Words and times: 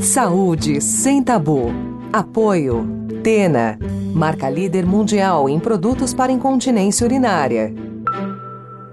Saúde 0.00 0.80
sem 0.80 1.22
tabu. 1.22 1.70
Apoio. 2.12 2.86
Tena. 3.22 3.78
Marca 4.14 4.48
líder 4.48 4.86
mundial 4.86 5.48
em 5.48 5.58
produtos 5.58 6.12
para 6.14 6.30
incontinência 6.30 7.04
urinária. 7.04 7.74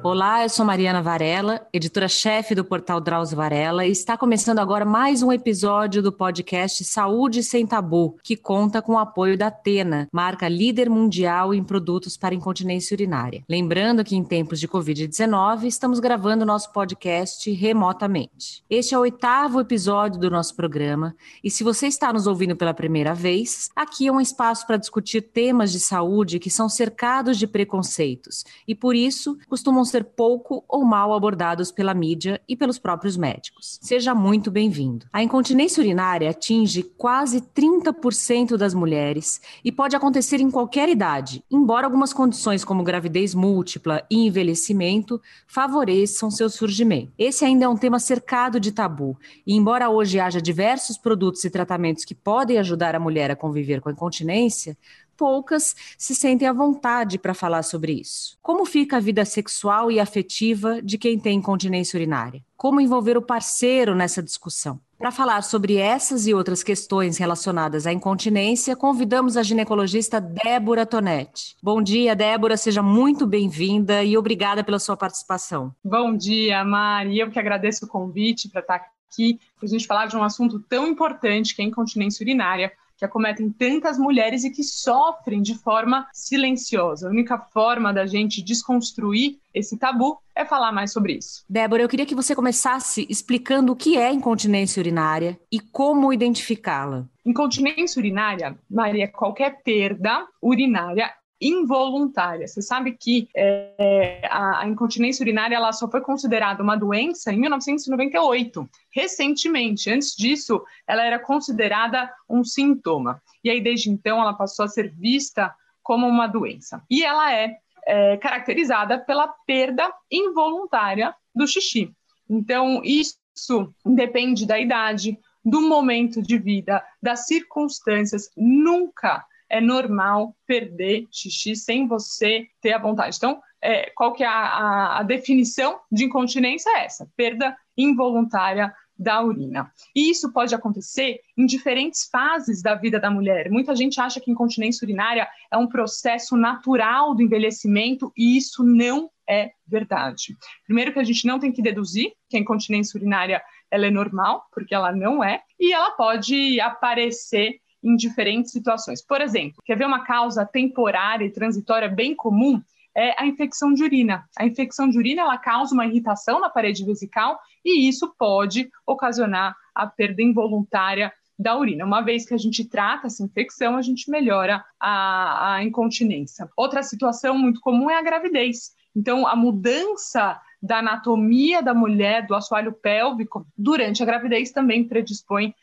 Olá, 0.04 0.44
eu 0.44 0.50
sou 0.50 0.66
Mariana 0.66 1.02
Varela, 1.02 1.66
editora-chefe 1.72 2.54
do 2.54 2.66
portal 2.66 3.00
Drauzio 3.00 3.38
Varela, 3.38 3.86
e 3.86 3.92
está 3.92 4.18
começando 4.18 4.60
agora 4.60 4.84
mais 4.84 5.24
um 5.24 5.32
episódio 5.32 6.04
do 6.04 6.12
podcast 6.12 6.84
Saúde 6.84 7.42
Sem 7.42 7.66
Tabu, 7.66 8.18
que 8.22 8.36
conta 8.36 8.82
com 8.82 8.96
o 8.96 8.98
apoio 8.98 9.38
da 9.38 9.50
Tena, 9.50 10.10
marca 10.12 10.50
líder 10.50 10.90
mundial 10.90 11.54
em 11.54 11.64
produtos 11.64 12.18
para 12.18 12.36
incontinência 12.36 12.94
urinária. 12.94 13.46
Lembrando 13.48 14.04
que 14.04 14.14
em 14.14 14.26
tempos 14.26 14.60
de 14.60 14.68
Covid-19, 14.68 15.64
estamos 15.64 16.02
gravando 16.02 16.46
nosso 16.46 16.74
podcast 16.74 17.50
remotamente. 17.54 18.62
Este 18.70 18.94
é 18.94 18.98
o 18.98 19.02
oitavo 19.04 19.62
episódio 19.62 20.20
do 20.20 20.30
nosso 20.30 20.54
programa, 20.54 21.16
e 21.42 21.50
se 21.50 21.64
você 21.64 21.88
está 21.88 22.12
nos 22.12 22.28
ouvindo 22.28 22.58
pela 22.58 22.74
primeira 22.74 23.14
vez, 23.14 23.70
aqui 23.74 24.08
é 24.08 24.12
um 24.12 24.20
espaço 24.20 24.68
para 24.68 24.76
discutir 24.76 25.22
temas 25.22 25.72
de 25.72 25.80
saúde 25.80 26.40
que 26.40 26.50
são 26.50 26.68
cercados 26.68 27.40
de 27.40 27.48
preconceitos, 27.48 28.44
e 28.68 28.76
por 28.76 28.98
isso 28.98 29.38
costumam 29.48 29.93
ser 29.94 30.04
pouco 30.04 30.64
ou 30.68 30.84
mal 30.84 31.14
abordados 31.14 31.72
pela 31.72 31.94
mídia 31.94 32.42
e 32.50 32.56
pelos 32.56 32.80
próprios 32.80 33.16
médicos. 33.16 33.78
Seja 33.80 34.16
muito 34.16 34.50
bem-vindo. 34.50 35.06
A 35.14 35.22
incontinência 35.22 35.82
urinária 35.82 36.32
atinge 36.32 36.82
quase 36.98 37.42
30% 37.42 38.58
das 38.58 38.74
mulheres 38.74 39.40
e 39.64 39.72
pode 39.72 39.96
acontecer 39.96 40.42
em 40.42 40.50
qualquer 40.50 40.90
idade, 40.90 41.44
embora 41.50 41.86
algumas 41.86 42.12
condições 42.12 42.66
como 42.66 42.84
gravidez 42.84 43.36
múltipla 43.36 44.04
e 44.10 44.26
envelhecimento 44.26 45.22
favoreçam 45.46 46.32
seu 46.32 46.50
surgimento. 46.50 47.14
Esse 47.16 47.46
ainda 47.46 47.66
é 47.66 47.70
um 47.70 47.78
tema 47.78 48.00
cercado 48.00 48.60
de 48.60 48.72
tabu, 48.72 49.16
e 49.46 49.54
embora 49.56 49.92
hoje 49.92 50.20
haja 50.20 50.42
diversos 50.42 50.98
produtos 50.98 51.44
e 51.44 51.52
tratamentos 51.52 52.04
que 52.04 52.16
podem 52.16 52.58
ajudar 52.58 52.96
a 52.96 53.00
mulher 53.00 53.30
a 53.30 53.36
conviver 53.36 53.80
com 53.80 53.90
a 53.90 53.92
incontinência, 53.92 54.76
poucas 55.18 55.76
se 55.98 56.14
sentem 56.14 56.48
à 56.48 56.54
vontade 56.54 57.18
para 57.18 57.34
falar 57.34 57.64
sobre 57.64 57.94
isso. 57.94 58.38
Como 58.42 58.66
fica 58.66 58.98
a 58.98 59.00
vida 59.00 59.26
sexual 59.26 59.92
e 59.92 60.00
afetiva 60.00 60.82
de 60.82 60.98
quem 60.98 61.20
tem 61.20 61.38
incontinência 61.38 61.98
urinária? 61.98 62.44
Como 62.56 62.82
envolver 62.82 63.18
o 63.18 63.22
parceiro 63.22 63.94
nessa 63.94 64.24
discussão? 64.24 64.80
Para 64.98 65.12
falar 65.12 65.42
sobre 65.42 65.76
essas 65.76 66.28
e 66.28 66.34
outras 66.34 66.64
questões 66.64 67.18
relacionadas 67.18 67.86
à 67.86 67.92
incontinência, 67.92 68.74
convidamos 68.74 69.36
a 69.36 69.44
ginecologista 69.44 70.22
Débora 70.22 70.86
Tonetti. 70.86 71.58
Bom 71.62 71.82
dia, 71.82 72.16
Débora, 72.16 72.56
seja 72.56 72.82
muito 72.82 73.28
bem-vinda 73.28 74.02
e 74.02 74.18
obrigada 74.18 74.64
pela 74.64 74.80
sua 74.80 74.96
participação. 74.96 75.76
Bom 75.84 76.16
dia, 76.16 76.64
Mari. 76.64 77.20
Eu 77.20 77.30
que 77.30 77.38
agradeço 77.38 77.84
o 77.84 77.88
convite 77.90 78.48
para 78.48 78.62
estar 78.62 78.76
aqui, 78.76 79.42
para 79.58 79.68
a 79.68 79.70
gente 79.70 79.86
falar 79.86 80.06
de 80.06 80.16
um 80.16 80.24
assunto 80.24 80.58
tão 80.70 80.88
importante 80.88 81.54
que 81.54 81.62
é 81.62 81.66
a 81.66 81.68
incontinência 81.68 82.24
urinária, 82.24 82.72
que 83.04 83.06
acometem 83.06 83.50
tantas 83.50 83.98
mulheres 83.98 84.46
e 84.46 84.50
que 84.50 84.64
sofrem 84.64 85.42
de 85.42 85.56
forma 85.56 86.08
silenciosa. 86.14 87.08
A 87.08 87.12
única 87.12 87.38
forma 87.38 87.94
da 87.94 88.06
gente 88.06 88.42
desconstruir 88.42 89.40
esse 89.54 89.78
tabu 89.78 90.18
é 90.34 90.46
falar 90.46 90.72
mais 90.72 90.92
sobre 90.94 91.14
isso. 91.14 91.44
Débora, 91.50 91.84
eu 91.84 91.90
queria 91.90 92.06
que 92.06 92.16
você 92.16 92.34
começasse 92.34 93.06
explicando 93.10 93.74
o 93.74 93.76
que 93.76 93.98
é 93.98 94.12
incontinência 94.12 94.80
urinária 94.80 95.38
e 95.52 95.60
como 95.60 96.14
identificá-la. 96.14 97.06
Incontinência 97.26 98.00
urinária, 98.00 98.58
Maria, 98.70 99.04
é 99.04 99.08
qualquer 99.08 99.62
perda 99.64 100.26
urinária 100.42 101.12
involuntária. 101.40 102.48
Você 102.48 102.62
sabe 102.62 102.94
que 102.94 103.28
é, 103.36 104.22
a, 104.30 104.68
incontinência 104.68 105.24
urinária 105.24 105.56
ela 105.56 105.72
só 105.74 105.90
foi 105.90 106.02
considerada 106.02 106.64
uma 106.64 106.76
doença 106.76 107.32
em 107.34 107.40
1998, 107.40 108.70
recentemente. 108.94 109.90
Antes 109.90 110.16
disso, 110.16 110.64
ela 110.88 111.04
era 111.04 111.20
considerada 111.20 112.12
um 112.30 112.44
sintoma. 112.44 113.22
E 113.44 113.50
aí, 113.50 113.62
desde 113.62 113.90
então, 113.90 114.22
ela 114.22 114.34
passou 114.34 114.66
a 114.66 114.70
ser 114.70 114.92
vista 114.94 115.54
como 115.82 116.08
uma 116.08 116.28
doença. 116.28 116.82
E 116.90 117.04
ela 117.04 117.34
é, 117.34 117.58
é 117.86 118.18
caracterizada 118.18 118.98
pela 118.98 119.28
perda 119.46 119.92
involuntária 120.10 121.14
do 121.36 121.46
xixi. 121.46 121.92
Então, 122.30 122.82
isso 122.84 123.74
depende 123.86 124.46
da 124.46 124.58
idade, 124.58 125.20
do 125.44 125.62
momento 125.62 126.22
de 126.22 126.38
vida, 126.38 126.82
das 127.02 127.26
circunstâncias. 127.26 128.30
Nunca 128.38 129.26
é 129.54 129.62
normal 129.62 130.36
perder 130.48 131.08
xixi 131.12 131.56
sem 131.56 131.88
você 131.88 132.48
ter 132.60 132.74
a 132.74 132.80
vontade. 132.80 133.16
Então, 133.16 133.40
é, 133.62 133.92
qual 133.96 134.12
que 134.12 134.24
é 134.24 134.28
a, 134.28 134.32
a, 134.32 135.00
a 135.00 135.04
definição 135.04 135.80
de 135.92 136.06
incontinência? 136.06 136.72
É 136.72 136.86
essa, 136.86 137.08
perda 137.16 137.56
involuntária 137.78 138.74
da 138.98 139.22
urina. 139.24 139.72
E 139.96 140.10
isso 140.10 140.34
pode 140.34 140.56
acontecer 140.56 141.20
em 141.38 141.46
diferentes 141.46 142.10
fases 142.12 142.64
da 142.64 142.74
vida 142.74 143.00
da 143.00 143.12
mulher. 143.12 143.52
Muita 143.52 143.76
gente 143.76 144.02
acha 144.02 144.20
que 144.20 144.32
incontinência 144.32 144.86
urinária 144.86 145.28
é 145.52 145.58
um 145.58 145.68
processo 145.68 146.36
natural 146.36 147.14
do 147.14 147.22
envelhecimento 147.22 148.12
e 148.18 148.36
isso 148.36 148.64
não 148.64 149.10
é 149.30 149.52
verdade. 149.68 150.36
Primeiro 150.66 150.94
que 150.94 151.00
a 151.00 151.04
gente 151.04 151.28
não 151.28 151.40
tem 151.40 151.52
que 151.52 151.62
deduzir 151.62 152.12
que 152.28 152.38
a 152.38 152.40
incontinência 152.40 152.98
urinária 152.98 153.42
ela 153.70 153.86
é 153.86 153.92
normal, 153.92 154.46
porque 154.52 154.74
ela 154.74 154.92
não 154.92 155.24
é, 155.24 155.42
e 155.60 155.74
ela 155.74 155.92
pode 155.92 156.60
aparecer 156.60 157.60
em 157.84 157.96
diferentes 157.96 158.52
situações. 158.52 159.06
Por 159.06 159.22
exemplo, 159.22 159.62
quer 159.66 159.78
ver 159.78 159.86
uma 159.86 160.04
causa 160.04 160.46
temporária 160.46 161.26
e 161.26 161.32
transitória 161.32 161.90
bem 161.90 162.16
comum? 162.16 162.62
É 162.96 163.20
a 163.22 163.26
infecção 163.26 163.74
de 163.74 163.84
urina. 163.84 164.24
A 164.38 164.46
infecção 164.46 164.88
de 164.88 164.98
urina 164.98 165.24
ela 165.24 165.38
causa 165.38 165.74
uma 165.74 165.86
irritação 165.86 166.40
na 166.40 166.50
parede 166.50 166.86
vesical 166.86 167.40
e 167.66 167.88
isso 167.88 168.14
pode 168.18 168.70
ocasionar 168.86 169.56
a 169.74 169.88
perda 169.88 170.22
involuntária 170.22 171.12
da 171.38 171.58
urina. 171.58 171.86
Uma 171.86 172.02
vez 172.02 172.26
que 172.26 172.34
a 172.34 172.38
gente 172.38 172.64
trata 172.66 173.08
essa 173.08 173.24
infecção, 173.24 173.76
a 173.76 173.82
gente 173.82 174.10
melhora 174.10 174.64
a, 174.80 175.56
a 175.56 175.64
incontinência. 175.64 176.48
Outra 176.56 176.84
situação 176.84 177.38
muito 177.38 177.60
comum 177.60 177.90
é 177.90 177.96
a 177.96 178.04
gravidez. 178.04 178.72
Então, 178.96 179.28
a 179.28 179.36
mudança 179.36 180.40
da 180.62 180.80
anatomia 180.80 181.62
da 181.62 181.74
mulher, 181.74 182.26
do 182.26 182.36
assoalho 182.36 182.72
pélvico, 182.72 183.46
durante 183.58 184.02
a 184.02 184.06
gravidez 184.06 184.52
também 184.52 184.88
predispõe 184.88 185.54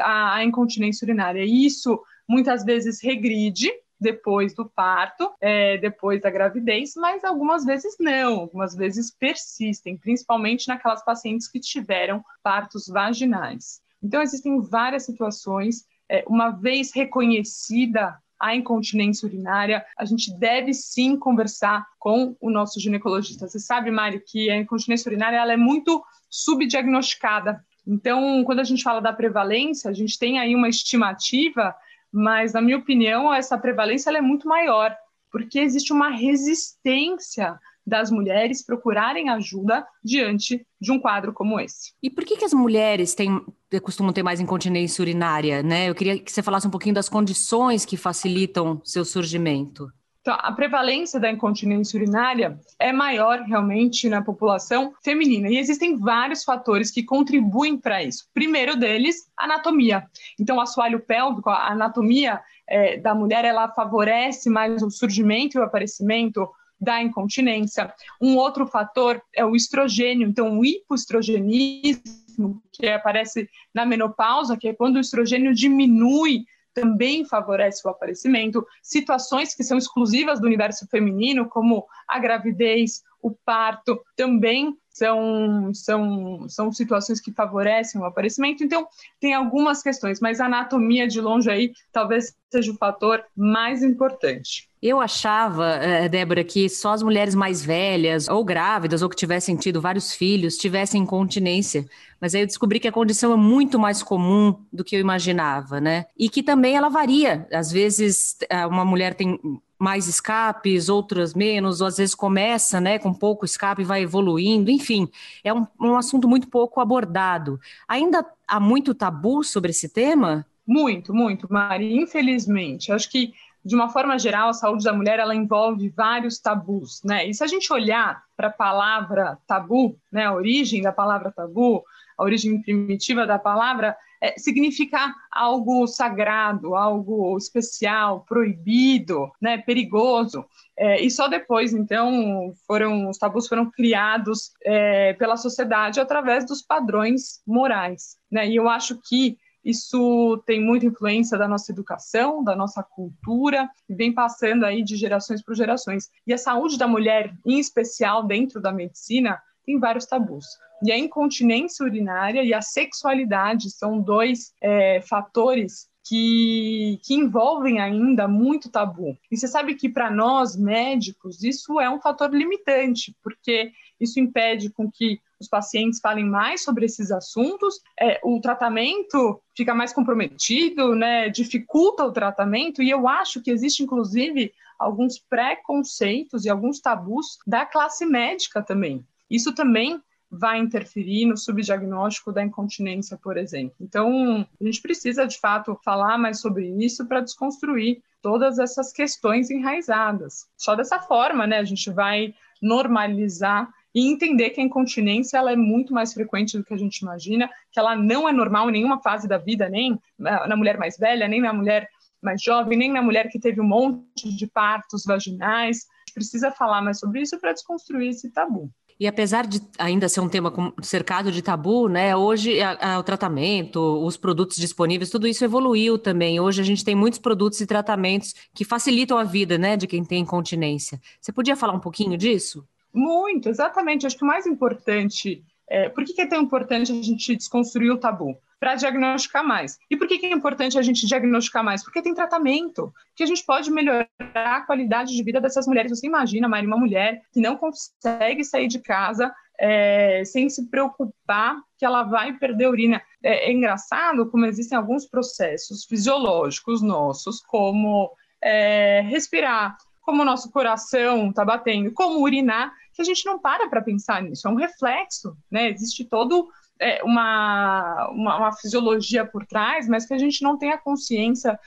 a, 0.00 0.34
a 0.34 0.44
incontinência 0.44 1.04
urinária. 1.04 1.44
E 1.44 1.66
isso 1.66 2.00
muitas 2.28 2.64
vezes 2.64 3.02
regride 3.02 3.70
depois 4.00 4.54
do 4.54 4.68
parto, 4.68 5.32
é, 5.40 5.76
depois 5.78 6.20
da 6.20 6.30
gravidez, 6.30 6.92
mas 6.96 7.24
algumas 7.24 7.64
vezes 7.64 7.96
não, 7.98 8.40
algumas 8.40 8.74
vezes 8.74 9.10
persistem, 9.10 9.96
principalmente 9.96 10.68
naquelas 10.68 11.04
pacientes 11.04 11.48
que 11.48 11.58
tiveram 11.58 12.24
partos 12.42 12.86
vaginais. 12.86 13.80
Então, 14.02 14.22
existem 14.22 14.60
várias 14.60 15.04
situações. 15.04 15.84
É, 16.08 16.24
uma 16.28 16.50
vez 16.50 16.92
reconhecida 16.94 18.16
a 18.38 18.54
incontinência 18.54 19.26
urinária, 19.26 19.84
a 19.98 20.04
gente 20.04 20.32
deve 20.38 20.72
sim 20.72 21.16
conversar 21.16 21.84
com 21.98 22.36
o 22.40 22.50
nosso 22.50 22.78
ginecologista. 22.78 23.48
Você 23.48 23.58
sabe, 23.58 23.90
Mari, 23.90 24.22
que 24.24 24.48
a 24.48 24.56
incontinência 24.56 25.08
urinária 25.08 25.38
ela 25.38 25.52
é 25.52 25.56
muito 25.56 26.02
subdiagnosticada. 26.30 27.64
Então, 27.88 28.44
quando 28.44 28.60
a 28.60 28.64
gente 28.64 28.82
fala 28.82 29.00
da 29.00 29.14
prevalência, 29.14 29.90
a 29.90 29.94
gente 29.94 30.18
tem 30.18 30.38
aí 30.38 30.54
uma 30.54 30.68
estimativa, 30.68 31.74
mas, 32.12 32.52
na 32.52 32.60
minha 32.60 32.76
opinião, 32.76 33.32
essa 33.32 33.56
prevalência 33.56 34.10
é 34.10 34.20
muito 34.20 34.46
maior, 34.46 34.94
porque 35.32 35.58
existe 35.58 35.90
uma 35.90 36.10
resistência 36.10 37.58
das 37.86 38.10
mulheres 38.10 38.62
procurarem 38.62 39.30
ajuda 39.30 39.86
diante 40.04 40.66
de 40.78 40.92
um 40.92 41.00
quadro 41.00 41.32
como 41.32 41.58
esse. 41.58 41.94
E 42.02 42.10
por 42.10 42.24
que, 42.24 42.36
que 42.36 42.44
as 42.44 42.52
mulheres 42.52 43.14
têm, 43.14 43.40
costumam 43.82 44.12
ter 44.12 44.22
mais 44.22 44.40
incontinência 44.40 45.00
urinária? 45.00 45.62
Né? 45.62 45.88
Eu 45.88 45.94
queria 45.94 46.18
que 46.18 46.30
você 46.30 46.42
falasse 46.42 46.66
um 46.66 46.70
pouquinho 46.70 46.94
das 46.94 47.08
condições 47.08 47.86
que 47.86 47.96
facilitam 47.96 48.82
seu 48.84 49.06
surgimento. 49.06 49.90
Então, 50.28 50.38
a 50.42 50.52
prevalência 50.52 51.18
da 51.18 51.30
incontinência 51.30 51.96
urinária 51.96 52.60
é 52.78 52.92
maior 52.92 53.40
realmente 53.44 54.10
na 54.10 54.20
população 54.20 54.92
feminina. 55.02 55.48
E 55.48 55.56
existem 55.56 55.96
vários 55.96 56.44
fatores 56.44 56.90
que 56.90 57.02
contribuem 57.02 57.78
para 57.78 58.04
isso. 58.04 58.28
Primeiro 58.34 58.76
deles, 58.76 59.26
anatomia. 59.34 60.04
Então, 60.38 60.58
o 60.58 60.60
assoalho 60.60 61.00
pélvico, 61.00 61.48
a 61.48 61.72
anatomia 61.72 62.42
é, 62.68 62.98
da 62.98 63.14
mulher, 63.14 63.46
ela 63.46 63.70
favorece 63.70 64.50
mais 64.50 64.82
o 64.82 64.90
surgimento 64.90 65.56
e 65.56 65.60
o 65.62 65.64
aparecimento 65.64 66.46
da 66.78 67.00
incontinência. 67.00 67.90
Um 68.20 68.36
outro 68.36 68.66
fator 68.66 69.22
é 69.34 69.46
o 69.46 69.56
estrogênio, 69.56 70.28
então 70.28 70.58
o 70.58 70.62
hipoestrogenismo, 70.62 72.62
que 72.70 72.86
aparece 72.86 73.48
na 73.72 73.86
menopausa, 73.86 74.58
que 74.58 74.68
é 74.68 74.74
quando 74.74 74.96
o 74.96 75.00
estrogênio 75.00 75.54
diminui 75.54 76.44
também 76.74 77.24
favorece 77.24 77.86
o 77.86 77.90
aparecimento, 77.90 78.66
situações 78.82 79.54
que 79.54 79.64
são 79.64 79.78
exclusivas 79.78 80.40
do 80.40 80.46
universo 80.46 80.86
feminino, 80.88 81.48
como 81.48 81.86
a 82.06 82.18
gravidez, 82.18 83.02
o 83.20 83.30
parto, 83.30 84.00
também 84.16 84.76
são, 84.88 85.72
são, 85.72 86.48
são 86.48 86.72
situações 86.72 87.20
que 87.20 87.32
favorecem 87.32 88.00
o 88.00 88.04
aparecimento. 88.04 88.64
Então, 88.64 88.86
tem 89.20 89.32
algumas 89.34 89.82
questões, 89.82 90.20
mas 90.20 90.40
a 90.40 90.46
anatomia 90.46 91.06
de 91.06 91.20
longe 91.20 91.50
aí 91.50 91.72
talvez 91.92 92.36
seja 92.50 92.72
o 92.72 92.76
fator 92.76 93.22
mais 93.36 93.82
importante. 93.82 94.68
Eu 94.80 95.00
achava, 95.00 95.74
eh, 95.74 96.08
Débora, 96.08 96.44
que 96.44 96.68
só 96.68 96.92
as 96.92 97.02
mulheres 97.02 97.34
mais 97.34 97.64
velhas, 97.64 98.28
ou 98.28 98.44
grávidas, 98.44 99.02
ou 99.02 99.08
que 99.08 99.16
tivessem 99.16 99.56
tido 99.56 99.80
vários 99.80 100.12
filhos, 100.12 100.56
tivessem 100.56 101.02
incontinência. 101.02 101.84
Mas 102.20 102.34
aí 102.34 102.42
eu 102.42 102.46
descobri 102.46 102.78
que 102.78 102.88
a 102.88 102.92
condição 102.92 103.32
é 103.32 103.36
muito 103.36 103.78
mais 103.78 104.02
comum 104.02 104.56
do 104.72 104.84
que 104.84 104.96
eu 104.96 105.00
imaginava, 105.00 105.80
né? 105.80 106.06
E 106.16 106.28
que 106.28 106.42
também 106.42 106.76
ela 106.76 106.88
varia. 106.88 107.46
Às 107.52 107.72
vezes, 107.72 108.36
eh, 108.48 108.66
uma 108.66 108.84
mulher 108.84 109.14
tem 109.14 109.38
mais 109.78 110.08
escapes, 110.08 110.88
outras 110.88 111.34
menos, 111.34 111.80
ou 111.80 111.86
às 111.86 111.98
vezes 111.98 112.14
começa 112.14 112.80
né, 112.80 112.98
com 112.98 113.14
pouco 113.14 113.44
escape 113.44 113.82
e 113.82 113.84
vai 113.84 114.02
evoluindo, 114.02 114.70
enfim, 114.72 115.08
é 115.44 115.54
um, 115.54 115.64
um 115.80 115.96
assunto 115.96 116.26
muito 116.26 116.48
pouco 116.48 116.80
abordado. 116.80 117.60
Ainda 117.86 118.26
há 118.46 118.58
muito 118.58 118.92
tabu 118.92 119.44
sobre 119.44 119.70
esse 119.70 119.88
tema? 119.88 120.44
Muito, 120.68 121.14
muito, 121.14 121.50
Mari. 121.50 121.96
Infelizmente, 121.96 122.92
acho 122.92 123.10
que 123.10 123.32
de 123.64 123.74
uma 123.74 123.88
forma 123.88 124.18
geral, 124.18 124.50
a 124.50 124.52
saúde 124.52 124.84
da 124.84 124.92
mulher 124.92 125.18
ela 125.18 125.34
envolve 125.34 125.88
vários 125.88 126.38
tabus, 126.38 127.02
né? 127.04 127.26
E 127.26 127.34
se 127.34 127.42
a 127.42 127.46
gente 127.46 127.72
olhar 127.72 128.22
para 128.36 128.48
a 128.48 128.52
palavra 128.52 129.38
tabu, 129.46 129.98
né, 130.12 130.26
a 130.26 130.34
origem 130.34 130.80
da 130.80 130.92
palavra 130.92 131.32
tabu, 131.32 131.82
a 132.16 132.22
origem 132.22 132.62
primitiva 132.62 133.26
da 133.26 133.38
palavra, 133.38 133.96
é, 134.20 134.38
significa 134.38 135.14
algo 135.30 135.86
sagrado, 135.86 136.74
algo 136.74 137.36
especial, 137.36 138.24
proibido, 138.28 139.30
né, 139.40 139.58
perigoso. 139.58 140.44
É, 140.76 141.02
e 141.02 141.10
só 141.10 141.28
depois, 141.28 141.72
então, 141.72 142.52
foram 142.66 143.08
os 143.08 143.18
tabus 143.18 143.48
foram 143.48 143.70
criados 143.70 144.52
é, 144.64 145.12
pela 145.14 145.36
sociedade 145.36 146.00
através 146.00 146.46
dos 146.46 146.62
padrões 146.62 147.40
morais. 147.46 148.16
Né? 148.30 148.48
E 148.48 148.56
eu 148.56 148.68
acho 148.68 148.98
que 149.08 149.36
isso 149.64 150.42
tem 150.46 150.60
muita 150.60 150.86
influência 150.86 151.36
da 151.36 151.48
nossa 151.48 151.72
educação, 151.72 152.42
da 152.42 152.54
nossa 152.54 152.82
cultura, 152.82 153.68
e 153.88 153.94
vem 153.94 154.12
passando 154.12 154.64
aí 154.64 154.82
de 154.82 154.96
gerações 154.96 155.42
por 155.42 155.54
gerações. 155.54 156.08
E 156.26 156.32
a 156.32 156.38
saúde 156.38 156.78
da 156.78 156.86
mulher, 156.86 157.34
em 157.44 157.58
especial 157.58 158.26
dentro 158.26 158.60
da 158.60 158.72
medicina, 158.72 159.40
tem 159.64 159.78
vários 159.78 160.06
tabus. 160.06 160.46
E 160.82 160.92
a 160.92 160.98
incontinência 160.98 161.84
urinária 161.84 162.42
e 162.42 162.54
a 162.54 162.62
sexualidade 162.62 163.70
são 163.70 164.00
dois 164.00 164.52
é, 164.62 165.00
fatores 165.02 165.88
que, 166.08 166.98
que, 167.04 167.14
envolvem 167.14 167.80
ainda 167.80 168.26
muito 168.26 168.70
tabu. 168.70 169.16
E 169.30 169.36
você 169.36 169.46
sabe 169.46 169.74
que 169.74 169.88
para 169.88 170.10
nós 170.10 170.56
médicos 170.56 171.42
isso 171.42 171.78
é 171.78 171.90
um 171.90 172.00
fator 172.00 172.34
limitante, 172.34 173.14
porque 173.22 173.72
isso 174.00 174.18
impede 174.18 174.70
com 174.70 174.90
que 174.90 175.20
os 175.38 175.48
pacientes 175.48 176.00
falem 176.00 176.24
mais 176.24 176.64
sobre 176.64 176.86
esses 176.86 177.10
assuntos, 177.10 177.80
é, 178.00 178.18
o 178.24 178.40
tratamento 178.40 179.40
fica 179.56 179.74
mais 179.74 179.92
comprometido, 179.92 180.94
né, 180.94 181.28
dificulta 181.28 182.04
o 182.04 182.12
tratamento, 182.12 182.82
e 182.82 182.90
eu 182.90 183.06
acho 183.06 183.42
que 183.42 183.50
existe, 183.50 183.82
inclusive, 183.82 184.52
alguns 184.78 185.18
preconceitos 185.18 186.44
e 186.44 186.48
alguns 186.48 186.80
tabus 186.80 187.38
da 187.46 187.66
classe 187.66 188.06
médica 188.06 188.62
também. 188.62 189.04
Isso 189.30 189.54
também 189.54 190.00
vai 190.30 190.58
interferir 190.58 191.26
no 191.26 191.36
subdiagnóstico 191.36 192.32
da 192.32 192.42
incontinência, 192.42 193.16
por 193.16 193.36
exemplo. 193.36 193.74
Então, 193.80 194.46
a 194.60 194.64
gente 194.64 194.82
precisa, 194.82 195.26
de 195.26 195.38
fato, 195.38 195.78
falar 195.84 196.18
mais 196.18 196.40
sobre 196.40 196.68
isso 196.68 197.06
para 197.06 197.20
desconstruir 197.20 198.02
todas 198.20 198.58
essas 198.58 198.92
questões 198.92 199.50
enraizadas. 199.50 200.46
Só 200.56 200.74
dessa 200.74 201.00
forma, 201.00 201.46
né, 201.46 201.58
a 201.58 201.64
gente 201.64 201.90
vai 201.90 202.34
normalizar 202.60 203.72
e 203.94 204.06
entender 204.06 204.50
que 204.50 204.60
a 204.60 204.64
incontinência 204.64 205.38
ela 205.38 205.52
é 205.52 205.56
muito 205.56 205.94
mais 205.94 206.12
frequente 206.12 206.58
do 206.58 206.64
que 206.64 206.74
a 206.74 206.78
gente 206.78 206.98
imagina, 206.98 207.48
que 207.72 207.80
ela 207.80 207.96
não 207.96 208.28
é 208.28 208.32
normal 208.32 208.68
em 208.68 208.72
nenhuma 208.72 209.00
fase 209.00 209.26
da 209.26 209.38
vida, 209.38 209.68
nem 209.68 209.98
na 210.18 210.56
mulher 210.56 210.78
mais 210.78 210.98
velha, 210.98 211.26
nem 211.26 211.40
na 211.40 211.52
mulher 211.52 211.88
mais 212.20 212.42
jovem, 212.42 212.76
nem 212.76 212.92
na 212.92 213.00
mulher 213.00 213.28
que 213.28 213.38
teve 213.38 213.60
um 213.60 213.66
monte 213.66 214.34
de 214.36 214.46
partos 214.46 215.04
vaginais. 215.04 215.86
Precisa 216.12 216.50
falar 216.50 216.82
mais 216.82 216.98
sobre 216.98 217.22
isso 217.22 217.38
para 217.40 217.52
desconstruir 217.52 218.10
esse 218.10 218.30
tabu. 218.30 218.70
E 219.00 219.06
apesar 219.06 219.46
de 219.46 219.60
ainda 219.78 220.08
ser 220.08 220.20
um 220.20 220.28
tema 220.28 220.52
cercado 220.82 221.30
de 221.30 221.40
tabu, 221.40 221.88
né? 221.88 222.16
Hoje 222.16 222.60
a, 222.60 222.94
a, 222.94 222.98
o 222.98 223.02
tratamento, 223.02 223.78
os 224.04 224.16
produtos 224.16 224.56
disponíveis, 224.56 225.08
tudo 225.08 225.28
isso 225.28 225.44
evoluiu 225.44 225.96
também. 225.98 226.40
Hoje 226.40 226.60
a 226.60 226.64
gente 226.64 226.84
tem 226.84 226.96
muitos 226.96 227.20
produtos 227.20 227.60
e 227.60 227.66
tratamentos 227.66 228.34
que 228.52 228.64
facilitam 228.64 229.16
a 229.16 229.22
vida, 229.22 229.56
né, 229.56 229.76
de 229.76 229.86
quem 229.86 230.04
tem 230.04 230.22
incontinência. 230.22 231.00
Você 231.20 231.32
podia 231.32 231.54
falar 231.54 231.74
um 231.74 231.80
pouquinho 231.80 232.18
disso? 232.18 232.66
Muito, 232.92 233.48
exatamente. 233.48 234.04
Acho 234.04 234.16
que 234.16 234.24
o 234.24 234.26
mais 234.26 234.46
importante. 234.46 235.44
É, 235.70 235.88
por 235.88 236.04
que, 236.04 236.14
que 236.14 236.22
é 236.22 236.26
tão 236.26 236.40
importante 236.40 236.92
a 236.92 237.02
gente 237.02 237.36
desconstruir 237.36 237.90
o 237.90 237.98
tabu? 237.98 238.36
Para 238.58 238.74
diagnosticar 238.74 239.46
mais. 239.46 239.78
E 239.88 239.96
por 239.96 240.08
que, 240.08 240.18
que 240.18 240.26
é 240.26 240.32
importante 240.32 240.78
a 240.78 240.82
gente 240.82 241.06
diagnosticar 241.06 241.62
mais? 241.62 241.84
Porque 241.84 242.02
tem 242.02 242.14
tratamento, 242.14 242.92
que 243.14 243.22
a 243.22 243.26
gente 243.26 243.44
pode 243.44 243.70
melhorar 243.70 244.08
a 244.18 244.62
qualidade 244.62 245.14
de 245.14 245.22
vida 245.22 245.40
dessas 245.40 245.66
mulheres. 245.66 245.90
Você 245.90 246.06
imagina, 246.06 246.48
Mari, 246.48 246.66
uma 246.66 246.76
mulher 246.76 247.22
que 247.32 247.40
não 247.40 247.56
consegue 247.56 248.42
sair 248.42 248.66
de 248.66 248.80
casa 248.80 249.32
é, 249.58 250.22
sem 250.24 250.48
se 250.48 250.68
preocupar 250.68 251.56
que 251.76 251.84
ela 251.84 252.04
vai 252.04 252.32
perder 252.32 252.68
urina. 252.68 253.02
É, 253.22 253.48
é, 253.48 253.52
engraçado 253.52 254.30
como 254.30 254.46
existem 254.46 254.78
alguns 254.78 255.06
processos 255.06 255.84
fisiológicos 255.84 256.80
nossos, 256.80 257.40
como 257.40 258.10
é, 258.42 259.02
respirar, 259.02 259.76
como 260.08 260.22
o 260.22 260.24
nosso 260.24 260.50
coração 260.50 261.28
está 261.28 261.44
batendo, 261.44 261.92
como 261.92 262.22
urinar, 262.22 262.72
que 262.94 263.02
a 263.02 263.04
gente 263.04 263.26
não 263.26 263.38
para 263.38 263.68
para 263.68 263.82
pensar 263.82 264.22
nisso, 264.22 264.48
é 264.48 264.50
um 264.50 264.54
reflexo, 264.54 265.36
né? 265.50 265.68
Existe 265.68 266.02
todo 266.02 266.48
é, 266.80 267.04
uma, 267.04 268.08
uma, 268.10 268.38
uma, 268.38 268.52
fisiologia 268.56 269.26
por 269.26 269.44
trás, 269.44 269.86
mas 269.86 270.06
que 270.06 270.14
a 270.14 270.18
gente 270.18 270.42
não 270.42 270.56
tem 270.56 270.72
a 270.72 270.78
consciência 270.78 271.60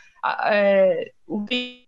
é, 0.45 1.11
o 1.27 1.45